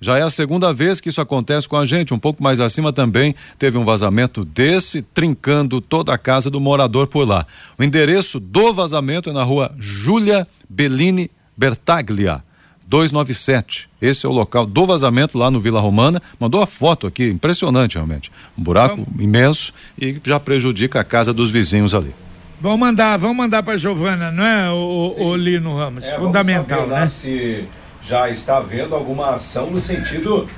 Já 0.00 0.18
é 0.18 0.22
a 0.22 0.30
segunda 0.30 0.72
vez 0.72 0.98
que 0.98 1.10
isso 1.10 1.20
acontece 1.20 1.68
com 1.68 1.76
a 1.76 1.84
gente. 1.84 2.14
Um 2.14 2.18
pouco 2.18 2.42
mais 2.42 2.58
acima 2.58 2.90
também 2.90 3.34
teve 3.58 3.76
um 3.76 3.84
vazamento 3.84 4.44
desse, 4.44 5.02
trincando 5.02 5.80
toda 5.80 6.14
a 6.14 6.18
casa 6.18 6.48
do 6.48 6.58
morador 6.58 7.06
por 7.06 7.28
lá. 7.28 7.46
O 7.78 7.84
endereço 7.84 8.40
do 8.40 8.72
vazamento 8.72 9.28
é 9.28 9.32
na 9.32 9.42
rua 9.42 9.74
Júlia 9.78 10.48
Bellini 10.68 11.30
Bertaglia. 11.54 12.42
297. 12.86 13.88
Esse 14.02 14.26
é 14.26 14.28
o 14.28 14.32
local 14.32 14.66
do 14.66 14.84
vazamento 14.84 15.38
lá 15.38 15.50
no 15.50 15.60
Vila 15.60 15.80
Romana. 15.80 16.20
Mandou 16.40 16.60
a 16.60 16.66
foto 16.66 17.06
aqui, 17.06 17.28
impressionante 17.28 17.94
realmente. 17.94 18.32
Um 18.58 18.62
buraco 18.62 19.06
imenso 19.18 19.72
e 20.00 20.18
já 20.24 20.40
prejudica 20.40 20.98
a 20.98 21.04
casa 21.04 21.32
dos 21.32 21.50
vizinhos 21.50 21.94
ali. 21.94 22.12
Vamos 22.60 22.78
mandar, 22.78 23.16
vamos 23.16 23.36
mandar 23.38 23.62
para 23.62 23.78
Giovana, 23.78 24.30
não 24.30 24.44
é, 24.44 24.70
o, 24.70 25.14
o 25.18 25.36
Lino 25.36 25.78
Ramos? 25.78 26.04
É, 26.04 26.16
Fundamental, 26.16 26.86
né? 26.86 27.06
Se 27.06 27.66
já 28.02 28.28
está 28.28 28.58
havendo 28.58 28.94
alguma 28.94 29.30
ação 29.30 29.70
no 29.70 29.80
sentido. 29.80 30.48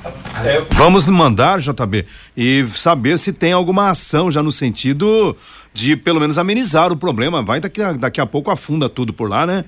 É, 0.44 0.62
vamos 0.73 1.06
mandar, 1.06 1.61
JB, 1.61 2.06
e 2.37 2.64
saber 2.71 3.18
se 3.18 3.32
tem 3.32 3.52
alguma 3.52 3.90
ação 3.90 4.30
já 4.30 4.42
no 4.42 4.50
sentido 4.50 5.37
de 5.73 5.97
pelo 5.97 6.18
menos 6.18 6.38
amenizar 6.38 6.90
o 6.90 6.97
problema. 6.97 7.42
Vai 7.42 7.61
daqui 7.61 7.80
a, 7.80 7.92
daqui 7.92 8.21
a 8.21 8.26
pouco 8.26 8.50
afunda 8.50 8.88
tudo 8.88 9.12
por 9.12 9.28
lá, 9.28 9.47
né? 9.47 9.64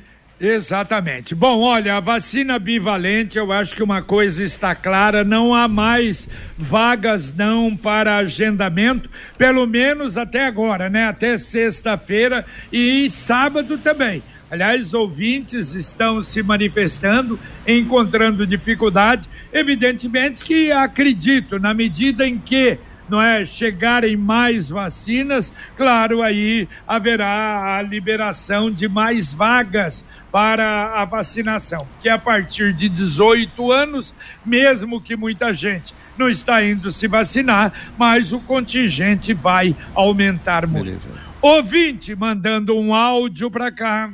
Exatamente. 0.47 1.35
Bom, 1.35 1.63
olha, 1.63 1.97
a 1.97 2.01
vacina 2.01 2.59
bivalente, 2.59 3.39
eu 3.39 3.51
acho 3.51 3.75
que 3.75 3.83
uma 3.83 4.03
coisa 4.03 4.43
está 4.43 4.75
clara, 4.75 5.25
não 5.25 5.55
há 5.55 5.67
mais 5.67 6.29
vagas 6.59 7.35
não 7.35 7.75
para 7.75 8.19
agendamento, 8.19 9.09
pelo 9.39 9.67
menos 9.67 10.19
até 10.19 10.45
agora, 10.45 10.91
né? 10.91 11.07
Até 11.07 11.39
sexta-feira 11.39 12.45
e 12.71 13.09
sábado 13.09 13.79
também. 13.79 14.23
Aliás, 14.51 14.93
ouvintes 14.93 15.75
estão 15.75 16.23
se 16.23 16.43
manifestando, 16.43 17.41
encontrando 17.67 18.47
dificuldade. 18.47 19.27
Evidentemente 19.51 20.45
que 20.45 20.71
acredito, 20.71 21.59
na 21.59 21.73
medida 21.73 22.29
em 22.29 22.39
que 22.39 22.79
não 23.09 23.21
é 23.21 23.45
chegarem 23.45 24.17
mais 24.17 24.71
vacinas, 24.71 25.53
claro, 25.77 26.23
aí 26.23 26.69
haverá 26.87 27.77
a 27.79 27.83
liberação 27.83 28.71
de 28.71 28.89
mais 28.89 29.33
vagas 29.33 30.05
para 30.33 31.01
a 31.01 31.05
vacinação, 31.05 31.87
porque 31.93 32.09
a 32.09 32.19
partir 32.19 32.73
de 32.73 32.89
18 32.89 33.71
anos, 33.71 34.15
mesmo 34.45 35.01
que 35.01 35.17
muita 35.17 35.53
gente 35.53 35.95
não 36.17 36.29
está 36.29 36.65
indo 36.65 36.91
se 36.91 37.07
vacinar, 37.07 37.73
mas 37.97 38.33
o 38.33 38.41
contingente 38.41 39.33
vai 39.33 39.77
aumentar 39.95 40.67
muito. 40.67 40.85
Beleza. 40.85 41.09
Ouvinte 41.41 42.17
mandando 42.17 42.79
um 42.79 42.95
áudio 42.95 43.51
para 43.51 43.71
cá. 43.71 44.11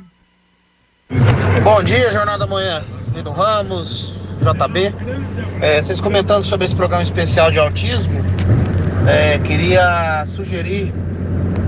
Bom 1.63 1.83
dia, 1.83 2.09
Jornal 2.09 2.37
da 2.37 2.47
Manhã. 2.47 2.83
Lino 3.13 3.31
Ramos, 3.31 4.13
JB. 4.41 4.93
É, 5.61 5.81
vocês 5.81 6.01
comentando 6.01 6.43
sobre 6.43 6.65
esse 6.65 6.75
programa 6.75 7.03
especial 7.03 7.51
de 7.51 7.59
autismo, 7.59 8.23
é, 9.07 9.39
queria 9.39 10.23
sugerir, 10.27 10.93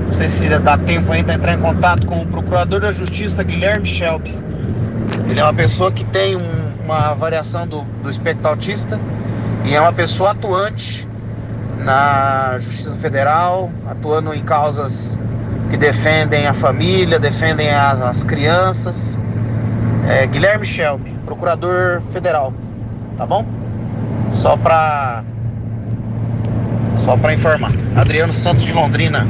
não 0.06 0.14
sei 0.14 0.30
se 0.30 0.48
dá 0.60 0.78
tempo 0.78 1.12
ainda, 1.12 1.34
entrar 1.34 1.54
em 1.54 1.60
contato 1.60 2.06
com 2.06 2.22
o 2.22 2.28
Procurador 2.28 2.80
da 2.80 2.92
Justiça 2.92 3.44
Guilherme 3.44 3.86
Shelby. 3.86 4.38
Ele 5.30 5.40
é 5.40 5.44
uma 5.44 5.54
pessoa 5.54 5.92
que 5.92 6.06
tem 6.06 6.36
um, 6.36 6.72
uma 6.84 7.14
variação 7.14 7.68
do, 7.68 7.82
do 8.04 8.10
espectro 8.10 8.48
autista 8.48 9.00
e 9.66 9.74
é 9.74 9.82
uma 9.82 9.94
pessoa 9.94 10.32
atuante 10.32 11.08
na 11.80 12.58
Justiça 12.60 12.96
Federal, 12.96 13.72
atuando 13.88 14.34
em 14.34 14.44
causas 14.44 15.20
que 15.70 15.78
defendem 15.78 16.46
a 16.46 16.54
família, 16.54 17.18
defendem 17.18 17.70
as, 17.72 18.02
as 18.02 18.24
crianças. 18.24 19.18
É, 20.08 20.28
Guilherme 20.28 20.66
Shelby, 20.66 21.12
procurador 21.26 22.02
federal, 22.12 22.54
tá 23.18 23.26
bom? 23.26 23.46
Só 24.30 24.58
para 24.58 25.24
só 27.04 27.18
para 27.18 27.34
informar. 27.34 27.72
Adriano 27.98 28.32
Santos 28.32 28.64
de 28.64 28.72
Londrina. 28.72 29.28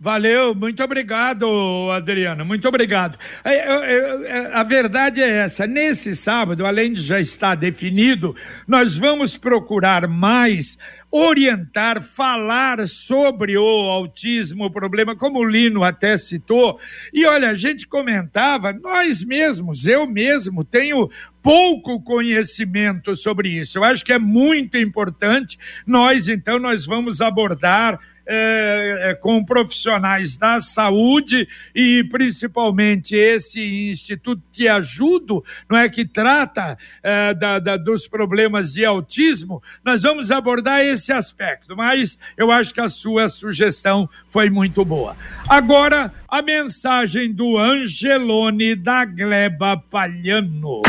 Valeu, 0.00 0.52
muito 0.52 0.82
obrigado, 0.82 1.46
Adriano, 1.92 2.44
muito 2.44 2.66
obrigado. 2.66 3.16
É, 3.44 3.54
é, 3.54 4.22
é, 4.24 4.54
a 4.56 4.64
verdade 4.64 5.22
é 5.22 5.28
essa: 5.28 5.64
nesse 5.64 6.16
sábado, 6.16 6.66
além 6.66 6.92
de 6.92 7.00
já 7.00 7.20
estar 7.20 7.54
definido, 7.54 8.34
nós 8.66 8.96
vamos 8.96 9.36
procurar 9.36 10.08
mais 10.08 10.76
orientar, 11.08 12.02
falar 12.02 12.84
sobre 12.88 13.56
o 13.56 13.62
autismo, 13.62 14.64
o 14.64 14.72
problema, 14.72 15.14
como 15.14 15.38
o 15.38 15.44
Lino 15.44 15.84
até 15.84 16.16
citou. 16.16 16.80
E 17.12 17.26
olha, 17.26 17.50
a 17.50 17.54
gente 17.54 17.86
comentava, 17.86 18.72
nós 18.72 19.22
mesmos, 19.22 19.86
eu 19.86 20.06
mesmo, 20.06 20.64
tenho 20.64 21.10
pouco 21.42 22.00
conhecimento 22.00 23.16
sobre 23.16 23.50
isso. 23.50 23.78
Eu 23.78 23.84
acho 23.84 24.04
que 24.04 24.12
é 24.12 24.18
muito 24.18 24.78
importante. 24.78 25.58
Nós, 25.86 26.28
então, 26.28 26.58
nós 26.58 26.86
vamos 26.86 27.20
abordar 27.20 27.98
é, 28.26 29.18
com 29.20 29.44
profissionais 29.44 30.36
da 30.36 30.60
saúde 30.60 31.48
e 31.74 32.04
principalmente 32.04 33.14
esse 33.14 33.90
Instituto 33.90 34.42
Te 34.50 34.68
Ajudo, 34.68 35.44
não 35.68 35.76
é 35.76 35.88
que 35.88 36.04
trata 36.04 36.78
é, 37.02 37.34
da, 37.34 37.58
da, 37.58 37.76
dos 37.76 38.06
problemas 38.06 38.72
de 38.72 38.84
autismo, 38.84 39.62
nós 39.84 40.02
vamos 40.02 40.30
abordar 40.30 40.80
esse 40.80 41.12
aspecto, 41.12 41.76
mas 41.76 42.18
eu 42.36 42.50
acho 42.50 42.72
que 42.72 42.80
a 42.80 42.88
sua 42.88 43.28
sugestão 43.28 44.08
foi 44.28 44.50
muito 44.50 44.84
boa. 44.84 45.16
Agora, 45.48 46.12
a 46.28 46.40
mensagem 46.40 47.32
do 47.32 47.58
Angelone 47.58 48.74
da 48.74 49.04
Gleba 49.04 49.76
Palhano. 49.76 50.82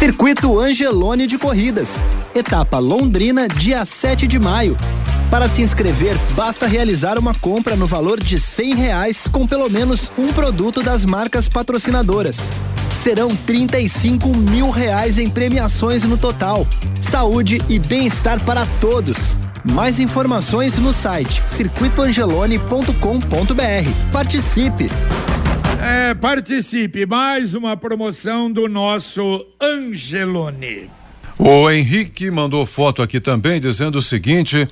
Circuito 0.00 0.58
Angelone 0.58 1.26
de 1.26 1.36
Corridas. 1.36 2.02
Etapa 2.34 2.78
Londrina, 2.78 3.46
dia 3.46 3.84
7 3.84 4.26
de 4.26 4.38
maio. 4.38 4.74
Para 5.30 5.46
se 5.46 5.60
inscrever, 5.60 6.16
basta 6.34 6.66
realizar 6.66 7.18
uma 7.18 7.34
compra 7.34 7.76
no 7.76 7.86
valor 7.86 8.18
de 8.18 8.40
cem 8.40 8.74
reais 8.74 9.28
com 9.30 9.46
pelo 9.46 9.68
menos 9.68 10.10
um 10.16 10.32
produto 10.32 10.82
das 10.82 11.04
marcas 11.04 11.50
patrocinadoras. 11.50 12.50
Serão 12.94 13.36
35 13.36 14.34
mil 14.34 14.70
reais 14.70 15.18
em 15.18 15.28
premiações 15.28 16.02
no 16.02 16.16
total. 16.16 16.66
Saúde 16.98 17.60
e 17.68 17.78
bem-estar 17.78 18.42
para 18.42 18.64
todos. 18.80 19.36
Mais 19.62 20.00
informações 20.00 20.76
no 20.76 20.94
site 20.94 21.42
circuitoangelone.com.br. 21.46 24.10
Participe! 24.10 24.88
É, 25.82 26.12
participe, 26.12 27.06
mais 27.06 27.54
uma 27.54 27.74
promoção 27.74 28.52
do 28.52 28.68
nosso 28.68 29.46
Angelone. 29.58 30.90
O 31.38 31.70
Henrique 31.70 32.30
mandou 32.30 32.66
foto 32.66 33.00
aqui 33.00 33.18
também 33.18 33.58
dizendo 33.58 33.96
o 33.96 34.02
seguinte: 34.02 34.68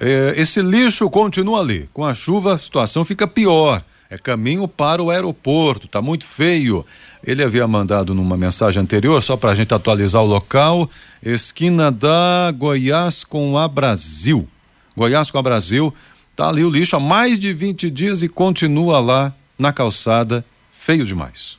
eh, 0.00 0.34
esse 0.36 0.60
lixo 0.60 1.08
continua 1.08 1.60
ali. 1.60 1.88
Com 1.92 2.04
a 2.04 2.12
chuva 2.12 2.54
a 2.54 2.58
situação 2.58 3.04
fica 3.04 3.24
pior. 3.24 3.84
É 4.10 4.18
caminho 4.18 4.66
para 4.66 5.00
o 5.00 5.10
aeroporto, 5.10 5.86
tá 5.86 6.02
muito 6.02 6.26
feio. 6.26 6.84
Ele 7.24 7.44
havia 7.44 7.68
mandado 7.68 8.12
numa 8.12 8.36
mensagem 8.36 8.82
anterior, 8.82 9.22
só 9.22 9.36
para 9.36 9.52
a 9.52 9.54
gente 9.54 9.72
atualizar 9.72 10.24
o 10.24 10.26
local, 10.26 10.90
esquina 11.22 11.92
da 11.92 12.52
Goiás 12.56 13.22
com 13.22 13.56
a 13.56 13.68
Brasil. 13.68 14.48
Goiás 14.96 15.30
com 15.30 15.38
a 15.38 15.42
Brasil, 15.42 15.94
tá 16.34 16.48
ali 16.48 16.64
o 16.64 16.70
lixo 16.70 16.96
há 16.96 17.00
mais 17.00 17.38
de 17.38 17.52
20 17.52 17.88
dias 17.90 18.24
e 18.24 18.28
continua 18.28 18.98
lá 18.98 19.32
na 19.58 19.72
calçada, 19.72 20.44
feio 20.72 21.04
demais. 21.04 21.58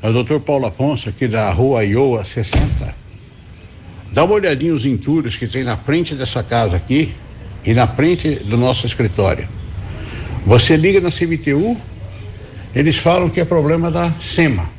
É 0.00 0.08
o 0.08 0.12
doutor 0.12 0.38
Paulo 0.38 0.64
Afonso, 0.64 1.08
aqui 1.08 1.26
da 1.26 1.50
rua 1.50 1.82
Ioa 1.82 2.24
60. 2.24 2.94
Dá 4.12 4.22
uma 4.22 4.34
olhadinha 4.34 4.72
os 4.72 4.86
entulhos 4.86 5.36
que 5.36 5.48
tem 5.48 5.64
na 5.64 5.76
frente 5.76 6.14
dessa 6.14 6.40
casa 6.40 6.76
aqui 6.76 7.12
e 7.64 7.74
na 7.74 7.88
frente 7.88 8.36
do 8.44 8.56
nosso 8.56 8.86
escritório. 8.86 9.48
Você 10.46 10.76
liga 10.76 11.00
na 11.00 11.10
CMTU, 11.10 11.76
eles 12.72 12.96
falam 12.96 13.28
que 13.28 13.40
é 13.40 13.44
problema 13.44 13.90
da 13.90 14.12
SEMA. 14.20 14.70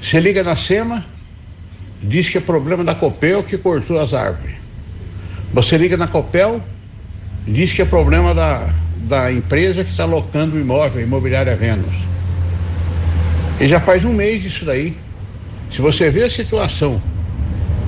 Você 0.00 0.18
liga 0.18 0.42
na 0.42 0.56
SEMA, 0.56 1.06
diz 2.02 2.28
que 2.28 2.38
é 2.38 2.40
problema 2.40 2.82
da 2.82 2.96
Copel 2.96 3.44
que 3.44 3.56
cortou 3.56 4.00
as 4.00 4.14
árvores. 4.14 4.56
Você 5.54 5.78
liga 5.78 5.96
na 5.96 6.08
Copel, 6.08 6.60
diz 7.46 7.72
que 7.72 7.82
é 7.82 7.84
problema 7.84 8.34
da 8.34 8.82
da 9.08 9.32
empresa 9.32 9.84
que 9.84 9.90
está 9.90 10.04
locando 10.04 10.54
o 10.54 10.60
imóvel, 10.60 11.00
a 11.00 11.02
imobiliária 11.02 11.54
Vênus. 11.56 11.94
E 13.60 13.68
já 13.68 13.80
faz 13.80 14.04
um 14.04 14.12
mês 14.12 14.44
isso 14.44 14.64
daí. 14.64 14.96
Se 15.70 15.80
você 15.80 16.10
vê 16.10 16.24
a 16.24 16.30
situação 16.30 17.00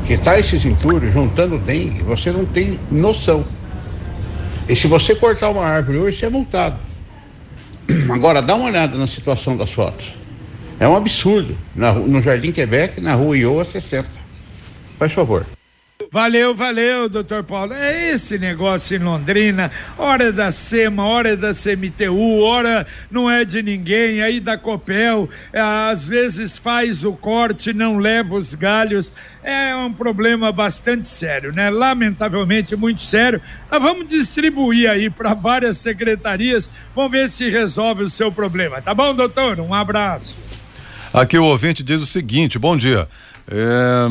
que 0.07 0.14
está 0.14 0.38
esses 0.38 0.64
entulhos 0.64 1.12
juntando 1.12 1.59
dengue, 1.59 2.03
você 2.03 2.31
não 2.31 2.44
tem 2.44 2.79
noção. 2.90 3.44
E 4.68 4.74
se 4.74 4.87
você 4.87 5.14
cortar 5.14 5.50
uma 5.50 5.64
árvore 5.64 5.98
hoje, 5.98 6.18
você 6.18 6.27
é 6.27 6.31
multado. 6.31 6.79
Agora, 8.11 8.40
dá 8.40 8.55
uma 8.55 8.66
olhada 8.66 8.96
na 8.96 9.07
situação 9.07 9.57
das 9.57 9.70
fotos. 9.70 10.14
É 10.81 10.88
um 10.88 10.96
absurdo. 10.96 11.57
Na, 11.74 11.92
no 11.92 12.22
Jardim 12.22 12.53
Quebec, 12.53 13.00
na 13.00 13.14
rua 13.14 13.37
Ioa 13.37 13.64
60. 13.64 14.09
Faz 14.98 15.12
favor. 15.12 15.46
Valeu, 16.14 16.55
valeu, 16.55 17.09
doutor 17.09 17.42
Paulo. 17.42 17.72
É 17.72 18.12
esse 18.12 18.38
negócio 18.38 18.96
em 18.96 19.00
Londrina, 19.00 19.72
hora 19.98 20.33
da 20.33 20.53
SEMA, 20.53 21.05
hora 21.05 21.37
da 21.37 21.50
CMTU, 21.53 22.40
hora 22.40 22.87
não 23.11 23.29
é 23.29 23.44
de 23.44 23.61
ninguém, 23.64 24.22
aí 24.22 24.38
da 24.38 24.57
Copel, 24.57 25.29
é, 25.53 25.61
às 25.61 26.07
vezes 26.07 26.57
faz 26.57 27.05
o 27.05 27.14
corte, 27.14 27.72
não 27.72 27.98
leva 27.98 28.37
os 28.37 28.55
galhos, 28.55 29.12
é 29.42 29.74
um 29.74 29.92
problema 29.92 30.53
bastante 30.53 31.09
sério, 31.09 31.53
né? 31.53 31.68
Lamentavelmente 31.68 32.77
muito 32.77 33.03
sério. 33.03 33.42
Nós 33.68 33.83
vamos 33.83 34.07
distribuir 34.07 34.88
aí 34.88 35.11
para 35.11 35.35
várias 35.35 35.79
secretarias, 35.79 36.70
vamos 36.94 37.11
ver 37.11 37.29
se 37.29 37.50
resolve 37.50 38.05
o 38.05 38.09
seu 38.09 38.31
problema, 38.31 38.81
tá 38.81 38.94
bom, 38.94 39.12
doutor? 39.12 39.59
Um 39.59 39.74
abraço. 39.74 40.37
Aqui 41.12 41.37
o 41.37 41.44
ouvinte 41.44 41.83
diz 41.83 42.00
o 42.00 42.07
seguinte: 42.07 42.57
bom 42.57 42.77
dia. 42.77 43.09
É, 43.47 44.07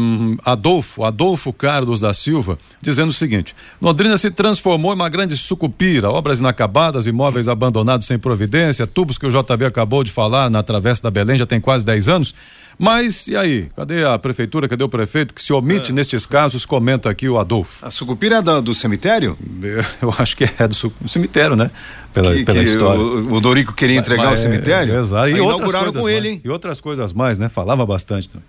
Adolfo, 0.45 1.03
Adolfo 1.03 1.51
Carlos 1.51 1.99
da 1.99 2.13
Silva, 2.13 2.59
dizendo 2.81 3.09
o 3.09 3.13
seguinte: 3.13 3.55
Londrina 3.81 4.17
se 4.17 4.29
transformou 4.29 4.91
em 4.91 4.95
uma 4.95 5.09
grande 5.09 5.35
sucupira, 5.35 6.09
obras 6.09 6.39
inacabadas, 6.39 7.07
imóveis 7.07 7.47
abandonados 7.47 8.05
sem 8.05 8.19
providência, 8.19 8.85
tubos 8.85 9.17
que 9.17 9.25
o 9.25 9.29
JB 9.29 9.65
acabou 9.65 10.03
de 10.03 10.11
falar 10.11 10.49
na 10.49 10.61
Travessa 10.61 11.03
da 11.03 11.11
Belém 11.11 11.37
já 11.37 11.45
tem 11.45 11.59
quase 11.59 11.85
10 11.85 12.09
anos. 12.09 12.35
Mas 12.77 13.27
e 13.27 13.35
aí? 13.35 13.69
Cadê 13.75 14.03
a 14.03 14.17
prefeitura? 14.17 14.67
Cadê 14.67 14.83
o 14.83 14.89
prefeito 14.89 15.33
que 15.33 15.41
se 15.41 15.53
omite 15.53 15.91
é. 15.91 15.93
nestes 15.93 16.25
casos? 16.25 16.65
Comenta 16.65 17.09
aqui 17.09 17.29
o 17.29 17.37
Adolfo. 17.37 17.85
A 17.85 17.89
sucupira 17.89 18.37
é 18.37 18.41
da, 18.41 18.59
do 18.59 18.73
cemitério? 18.73 19.37
Eu 20.01 20.13
acho 20.17 20.35
que 20.35 20.43
é 20.43 20.67
do, 20.67 20.93
do 20.99 21.09
cemitério, 21.09 21.55
né? 21.55 21.69
Pela, 22.13 22.33
que, 22.33 22.43
pela 22.43 22.59
que 22.59 22.65
história. 22.65 22.99
O, 22.99 23.33
o, 23.33 23.41
Dorico 23.41 23.73
queria 23.73 23.99
entregar 23.99 24.25
mas, 24.25 24.39
o 24.39 24.41
cemitério? 24.41 24.95
É, 24.95 24.99
exato. 24.99 25.29
E 25.29 25.39
outras 25.39 25.71
coisas 25.71 25.95
com 25.95 26.09
ele, 26.09 26.29
hein? 26.29 26.41
E 26.43 26.49
outras 26.49 26.81
coisas 26.81 27.13
mais, 27.13 27.37
né? 27.37 27.49
Falava 27.49 27.85
bastante 27.85 28.29
também. 28.29 28.45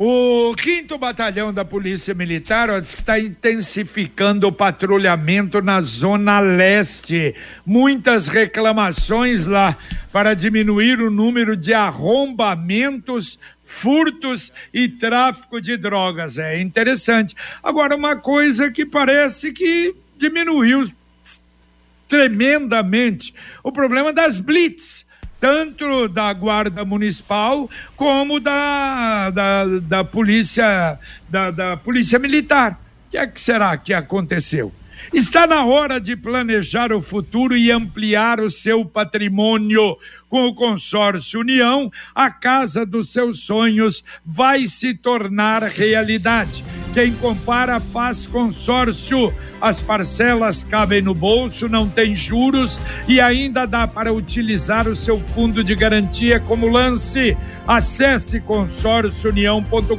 O 0.00 0.54
quinto 0.54 0.96
batalhão 0.96 1.52
da 1.52 1.64
Polícia 1.64 2.14
Militar 2.14 2.80
diz 2.80 2.94
que 2.94 3.00
está 3.00 3.18
intensificando 3.18 4.46
o 4.46 4.52
patrulhamento 4.52 5.60
na 5.60 5.80
Zona 5.80 6.38
Leste. 6.38 7.34
Muitas 7.66 8.28
reclamações 8.28 9.44
lá 9.44 9.76
para 10.12 10.34
diminuir 10.34 11.00
o 11.00 11.10
número 11.10 11.56
de 11.56 11.74
arrombamentos, 11.74 13.40
furtos 13.64 14.52
e 14.72 14.88
tráfico 14.88 15.60
de 15.60 15.76
drogas. 15.76 16.38
É 16.38 16.60
interessante. 16.60 17.34
Agora, 17.60 17.96
uma 17.96 18.14
coisa 18.14 18.70
que 18.70 18.86
parece 18.86 19.50
que 19.50 19.96
diminuiu 20.16 20.84
tremendamente 22.06 23.34
o 23.64 23.72
problema 23.72 24.12
das 24.12 24.38
blitz 24.38 25.07
tanto 25.40 26.08
da 26.08 26.32
Guarda 26.32 26.84
Municipal 26.84 27.68
como 27.96 28.40
da, 28.40 29.30
da, 29.30 29.64
da 29.80 30.04
Polícia 30.04 30.98
da, 31.28 31.50
da 31.50 31.76
Polícia 31.76 32.18
Militar. 32.18 32.72
O 33.06 33.10
que 33.10 33.16
é 33.16 33.26
que 33.26 33.40
será 33.40 33.76
que 33.76 33.94
aconteceu? 33.94 34.72
Está 35.12 35.46
na 35.46 35.64
hora 35.64 35.98
de 35.98 36.14
planejar 36.14 36.92
o 36.92 37.00
futuro 37.00 37.56
e 37.56 37.72
ampliar 37.72 38.40
o 38.40 38.50
seu 38.50 38.84
patrimônio. 38.84 39.96
Com 40.28 40.46
o 40.46 40.54
consórcio 40.54 41.40
União, 41.40 41.90
a 42.14 42.30
casa 42.30 42.84
dos 42.84 43.10
seus 43.10 43.40
sonhos 43.40 44.04
vai 44.24 44.66
se 44.66 44.92
tornar 44.92 45.62
realidade. 45.62 46.62
Quem 46.92 47.14
compara 47.14 47.80
faz 47.80 48.26
consórcio. 48.26 49.32
As 49.60 49.80
parcelas 49.80 50.62
cabem 50.62 51.02
no 51.02 51.12
bolso, 51.14 51.68
não 51.68 51.88
tem 51.88 52.14
juros 52.14 52.80
e 53.08 53.20
ainda 53.20 53.66
dá 53.66 53.88
para 53.88 54.12
utilizar 54.12 54.86
o 54.86 54.94
seu 54.94 55.18
fundo 55.18 55.64
de 55.64 55.74
garantia 55.74 56.38
como 56.38 56.68
lance. 56.68 57.36
Acesse 57.66 58.40
consórciounião.com.br, 58.40 59.96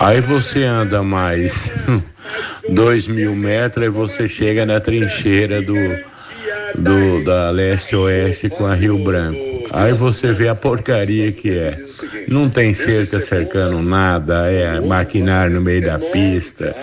Aí 0.01 0.21
você 0.21 0.65
anda 0.65 1.03
mais 1.03 1.75
dois 2.69 3.09
mil 3.09 3.35
metros 3.35 3.87
e 3.87 3.89
você 3.89 4.29
chega 4.29 4.67
na 4.67 4.81
trincheira 4.81 5.63
do, 5.63 5.75
do 6.75 7.25
da 7.25 7.51
leste-oeste 7.51 8.49
com 8.49 8.67
a 8.67 8.75
Rio 8.75 8.99
Branco. 8.99 9.54
Aí 9.75 9.93
você 9.93 10.33
vê 10.33 10.49
a 10.49 10.55
porcaria 10.55 11.33
que 11.33 11.51
é. 11.51 11.77
Não 12.29 12.49
tem 12.49 12.73
cerca 12.73 13.19
cercando 13.19 13.83
nada, 13.83 14.49
é 14.49 14.79
maquinário 14.79 15.55
no 15.55 15.61
meio 15.61 15.85
da 15.85 15.99
pista, 15.99 16.77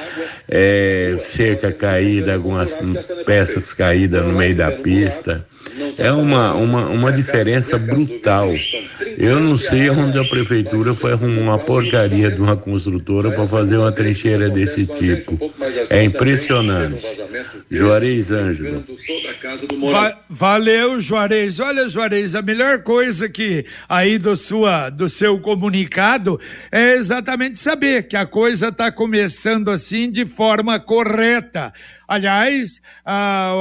é 0.46 1.16
cerca 1.18 1.72
caída, 1.72 2.34
algumas 2.34 2.76
peças 3.26 3.74
caídas 3.74 4.26
no 4.26 4.34
meio 4.34 4.56
da 4.56 4.72
pista. 4.72 5.46
É 5.98 6.12
uma, 6.12 6.54
uma, 6.54 6.88
uma 6.88 7.12
diferença 7.12 7.78
brutal. 7.78 8.52
Eu 9.18 9.40
não 9.40 9.58
sei 9.58 9.90
onde 9.90 10.18
a 10.18 10.24
prefeitura 10.24 10.94
foi 10.94 11.14
arrumar 11.14 11.42
uma 11.42 11.60
porcaria 11.60 12.30
de 12.32 12.42
uma 12.42 12.58
construtora 12.58 13.32
para 13.32 13.46
fazer 13.46 13.78
uma 13.78 13.92
trincheira 13.92 14.50
desse 14.50 14.86
tipo. 14.86 15.52
É 15.90 16.04
impressionante. 16.04 17.06
Juarez 17.70 18.32
Ângelo. 18.32 18.84
Va 19.92 20.18
valeu, 20.30 21.00
Juarez. 21.00 21.60
Olha, 21.60 21.88
Juarez, 21.88 22.36
a 22.36 22.42
melhor 22.42 22.84
coisa 22.84 23.30
que 23.30 23.66
aí 23.88 24.18
do, 24.18 24.36
sua, 24.36 24.90
do 24.90 25.08
seu 25.08 25.40
comunicado 25.40 26.40
é 26.72 26.96
exatamente 26.96 27.58
saber 27.58 28.08
que 28.08 28.16
a 28.16 28.26
coisa 28.26 28.68
está 28.70 28.92
começando 28.92 29.70
assim 29.70 30.10
de 30.10 30.26
forma 30.26 30.80
correta. 30.80 31.74
Aliás, 32.12 32.82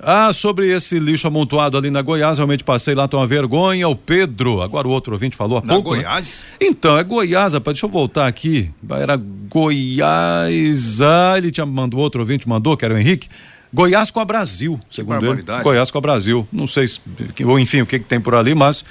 Ah, 0.00 0.32
sobre 0.32 0.68
esse 0.68 0.98
lixo 0.98 1.28
amontoado 1.28 1.76
ali 1.76 1.90
na 1.90 2.02
Goiás, 2.02 2.38
realmente 2.38 2.64
passei 2.64 2.94
lá, 2.94 3.06
tô 3.06 3.18
uma 3.18 3.26
vergonha. 3.26 3.88
O 3.88 3.94
Pedro, 3.94 4.60
agora 4.60 4.88
o 4.88 4.90
outro 4.90 5.12
ouvinte 5.12 5.36
falou 5.36 5.58
há 5.58 5.60
na 5.60 5.74
pouco. 5.74 5.90
Né? 5.94 6.02
Goiás? 6.02 6.44
Né? 6.60 6.68
Então, 6.68 6.98
é 6.98 7.04
Goiás, 7.04 7.54
rapaz, 7.54 7.74
deixa 7.74 7.86
eu 7.86 7.90
voltar 7.90 8.26
aqui. 8.26 8.70
Era 8.90 9.16
Goiás. 9.16 11.00
Ah, 11.02 11.34
ele 11.36 11.52
tinha 11.52 11.66
mandou 11.66 12.00
outro 12.00 12.20
ouvinte, 12.20 12.48
mandou, 12.48 12.76
que 12.76 12.84
era 12.84 12.94
o 12.94 12.98
Henrique. 12.98 13.28
Goiás 13.72 14.10
com 14.10 14.20
a 14.20 14.24
Brasil, 14.24 14.78
segundo 14.90 15.32
ele. 15.32 15.44
Goiás 15.62 15.90
com 15.90 15.98
a 15.98 16.00
Brasil. 16.00 16.46
Não 16.52 16.66
sei, 16.66 16.86
se, 16.86 17.00
ou 17.44 17.58
enfim, 17.58 17.80
o 17.80 17.86
que, 17.86 17.98
que 17.98 18.04
tem 18.04 18.20
por 18.20 18.34
ali, 18.34 18.54
mas 18.54 18.84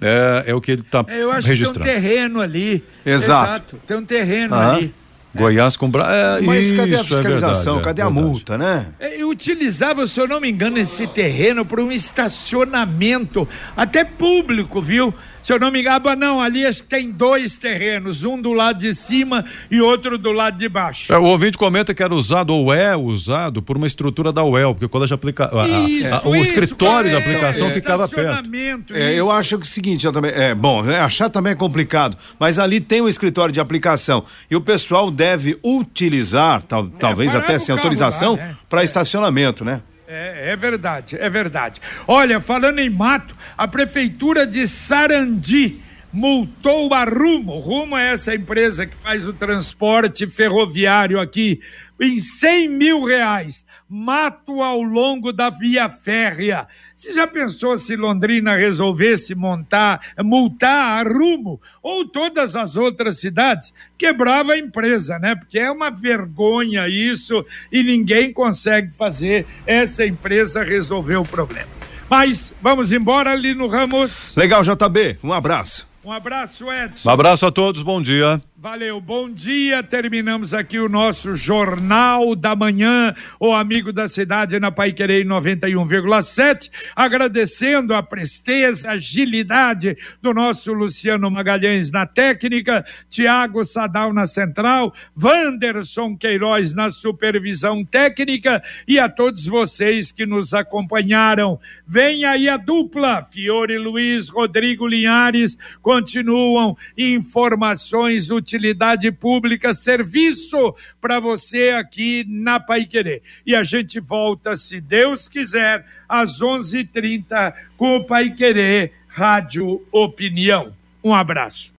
é, 0.00 0.44
é 0.48 0.54
o 0.54 0.60
que 0.60 0.72
ele 0.72 0.80
está 0.82 1.04
é, 1.06 1.22
Eu 1.22 1.30
acho 1.30 1.46
registrando. 1.46 1.80
que 1.80 1.86
tem 1.86 1.98
um 1.98 2.02
terreno 2.02 2.40
ali. 2.40 2.84
Exato. 3.06 3.44
Exato. 3.44 3.80
Tem 3.86 3.96
um 3.96 4.04
terreno 4.04 4.54
ah. 4.54 4.74
ali. 4.74 4.94
Goiás 5.34 5.76
com 5.76 5.90
Brasil. 5.90 6.14
É, 6.14 6.40
Mas 6.42 6.66
isso, 6.66 6.76
cadê 6.76 6.94
a 6.94 7.04
fiscalização? 7.04 7.74
É 7.74 7.76
verdade, 7.76 7.84
cadê 7.84 8.02
a 8.02 8.10
multa, 8.10 8.56
né? 8.56 8.86
Eu 9.00 9.28
utilizava, 9.28 10.06
se 10.06 10.20
eu 10.20 10.28
não 10.28 10.40
me 10.40 10.50
engano, 10.50 10.78
esse 10.78 11.06
terreno 11.06 11.64
para 11.64 11.82
um 11.82 11.90
estacionamento, 11.90 13.48
até 13.76 14.04
público, 14.04 14.80
viu? 14.80 15.12
Se 15.42 15.52
eu 15.52 15.58
não 15.58 15.70
me 15.70 15.80
engano, 15.80 16.16
não, 16.16 16.40
ali 16.40 16.64
acho 16.64 16.82
que 16.82 16.88
tem 16.88 17.10
dois 17.10 17.58
terrenos, 17.58 18.24
um 18.24 18.40
do 18.40 18.54
lado 18.54 18.78
de 18.78 18.94
cima 18.94 19.44
e 19.70 19.78
outro 19.78 20.16
do 20.16 20.32
lado 20.32 20.56
de 20.56 20.66
baixo. 20.70 21.12
É, 21.12 21.18
o 21.18 21.24
ouvinte 21.24 21.58
comenta 21.58 21.92
que 21.92 22.02
era 22.02 22.14
usado 22.14 22.54
ou 22.54 22.72
é 22.72 22.96
usado 22.96 23.60
por 23.60 23.76
uma 23.76 23.86
estrutura 23.86 24.32
da 24.32 24.42
UEL, 24.42 24.72
porque 24.72 24.86
o 24.86 24.88
colégio 24.88 25.14
aplica. 25.14 25.50
Isso, 25.86 26.14
a, 26.14 26.16
a, 26.16 26.28
o 26.28 26.34
isso, 26.34 26.44
escritório 26.44 27.10
de 27.10 27.16
é, 27.16 27.18
aplicação 27.18 27.68
é, 27.68 27.72
ficava 27.72 28.08
perto. 28.08 28.50
É, 28.94 29.12
eu 29.12 29.30
acho 29.30 29.58
que 29.58 29.64
é 29.64 29.66
o 29.66 29.68
seguinte, 29.68 30.06
eu 30.06 30.12
também, 30.14 30.30
é 30.30 30.54
bom, 30.54 30.80
achar 30.80 31.28
também 31.28 31.52
é 31.52 31.56
complicado, 31.56 32.16
mas 32.40 32.58
ali 32.58 32.80
tem 32.80 33.02
um 33.02 33.08
escritório 33.08 33.52
de 33.52 33.60
aplicação 33.60 34.24
e 34.50 34.56
o 34.56 34.62
pessoal 34.62 35.10
deve 35.10 35.23
utilizar, 35.62 36.62
tal, 36.62 36.88
talvez 36.88 37.34
até 37.34 37.58
sem 37.58 37.74
autorização, 37.74 38.36
né? 38.36 38.56
para 38.68 38.84
estacionamento, 38.84 39.64
né? 39.64 39.80
É, 40.06 40.52
é, 40.52 40.56
verdade, 40.56 41.16
é 41.18 41.30
verdade. 41.30 41.80
Olha, 42.06 42.40
falando 42.40 42.78
em 42.78 42.90
mato, 42.90 43.34
a 43.56 43.66
prefeitura 43.66 44.46
de 44.46 44.66
Sarandi 44.66 45.80
multou 46.12 46.94
a 46.94 47.04
Rumo. 47.04 47.58
Rumo 47.58 47.96
é 47.96 48.12
essa 48.12 48.34
empresa 48.34 48.86
que 48.86 48.94
faz 48.96 49.26
o 49.26 49.32
transporte 49.32 50.28
ferroviário 50.28 51.18
aqui 51.18 51.60
em 52.00 52.20
100 52.20 52.68
mil 52.68 53.04
reais. 53.04 53.66
Mato 53.88 54.62
ao 54.62 54.80
longo 54.82 55.32
da 55.32 55.50
via 55.50 55.88
férrea. 55.88 56.68
Você 56.96 57.12
já 57.12 57.26
pensou 57.26 57.76
se 57.76 57.96
Londrina 57.96 58.56
resolvesse 58.56 59.34
montar, 59.34 60.00
multar 60.20 61.04
a 61.04 61.08
Rumo 61.08 61.60
ou 61.82 62.06
todas 62.06 62.54
as 62.54 62.76
outras 62.76 63.18
cidades? 63.18 63.74
Quebrava 63.98 64.52
a 64.52 64.58
empresa, 64.58 65.18
né? 65.18 65.34
Porque 65.34 65.58
é 65.58 65.70
uma 65.70 65.90
vergonha 65.90 66.88
isso 66.88 67.44
e 67.72 67.82
ninguém 67.82 68.32
consegue 68.32 68.94
fazer 68.94 69.44
essa 69.66 70.06
empresa 70.06 70.62
resolver 70.62 71.16
o 71.16 71.24
problema. 71.24 71.68
Mas 72.08 72.54
vamos 72.62 72.92
embora 72.92 73.32
ali 73.32 73.54
no 73.54 73.66
Ramos. 73.66 74.34
Legal, 74.36 74.62
JB. 74.62 75.18
Um 75.22 75.32
abraço. 75.32 75.88
Um 76.04 76.12
abraço, 76.12 76.70
Edson. 76.70 77.08
Um 77.08 77.12
abraço 77.12 77.46
a 77.46 77.50
todos, 77.50 77.82
bom 77.82 78.00
dia. 78.00 78.40
Valeu, 78.56 79.00
bom 79.00 79.28
dia. 79.28 79.82
Terminamos 79.82 80.54
aqui 80.54 80.78
o 80.78 80.88
nosso 80.88 81.34
Jornal 81.34 82.36
da 82.36 82.54
Manhã, 82.54 83.12
o 83.40 83.52
amigo 83.52 83.92
da 83.92 84.06
cidade 84.06 84.60
na 84.60 84.70
Pai 84.70 84.92
Querer 84.92 85.26
91,7. 85.26 86.70
Agradecendo 86.94 87.92
a 87.92 88.00
presteza, 88.00 88.92
agilidade 88.92 89.98
do 90.22 90.32
nosso 90.32 90.72
Luciano 90.72 91.28
Magalhães 91.28 91.90
na 91.90 92.06
técnica, 92.06 92.86
Tiago 93.10 93.64
Sadal 93.64 94.12
na 94.12 94.24
central, 94.24 94.94
Wanderson 95.20 96.16
Queiroz 96.16 96.76
na 96.76 96.90
supervisão 96.90 97.84
técnica 97.84 98.62
e 98.86 99.00
a 99.00 99.08
todos 99.08 99.46
vocês 99.46 100.12
que 100.12 100.24
nos 100.24 100.54
acompanharam. 100.54 101.58
Vem 101.84 102.24
aí 102.24 102.48
a 102.48 102.56
dupla, 102.56 103.24
Fiore 103.24 103.76
Luiz, 103.78 104.28
Rodrigo 104.28 104.86
Linhares, 104.86 105.58
continuam 105.82 106.76
informações 106.96 108.30
utilizadas 108.30 108.43
utilidade 108.44 109.10
pública, 109.10 109.72
serviço 109.72 110.74
para 111.00 111.18
você 111.18 111.70
aqui 111.70 112.24
na 112.28 112.60
Pai 112.60 112.84
Querer. 112.84 113.22
E 113.46 113.56
a 113.56 113.62
gente 113.62 113.98
volta, 113.98 114.54
se 114.54 114.78
Deus 114.80 115.28
quiser, 115.28 115.84
às 116.06 116.42
11:30 116.42 117.54
com 117.76 117.96
o 117.96 118.04
Pai 118.04 118.30
Querer 118.30 118.92
Rádio 119.08 119.82
Opinião. 119.90 120.72
Um 121.02 121.14
abraço. 121.14 121.72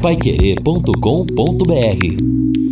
Paiquerê.com.br 0.00 2.63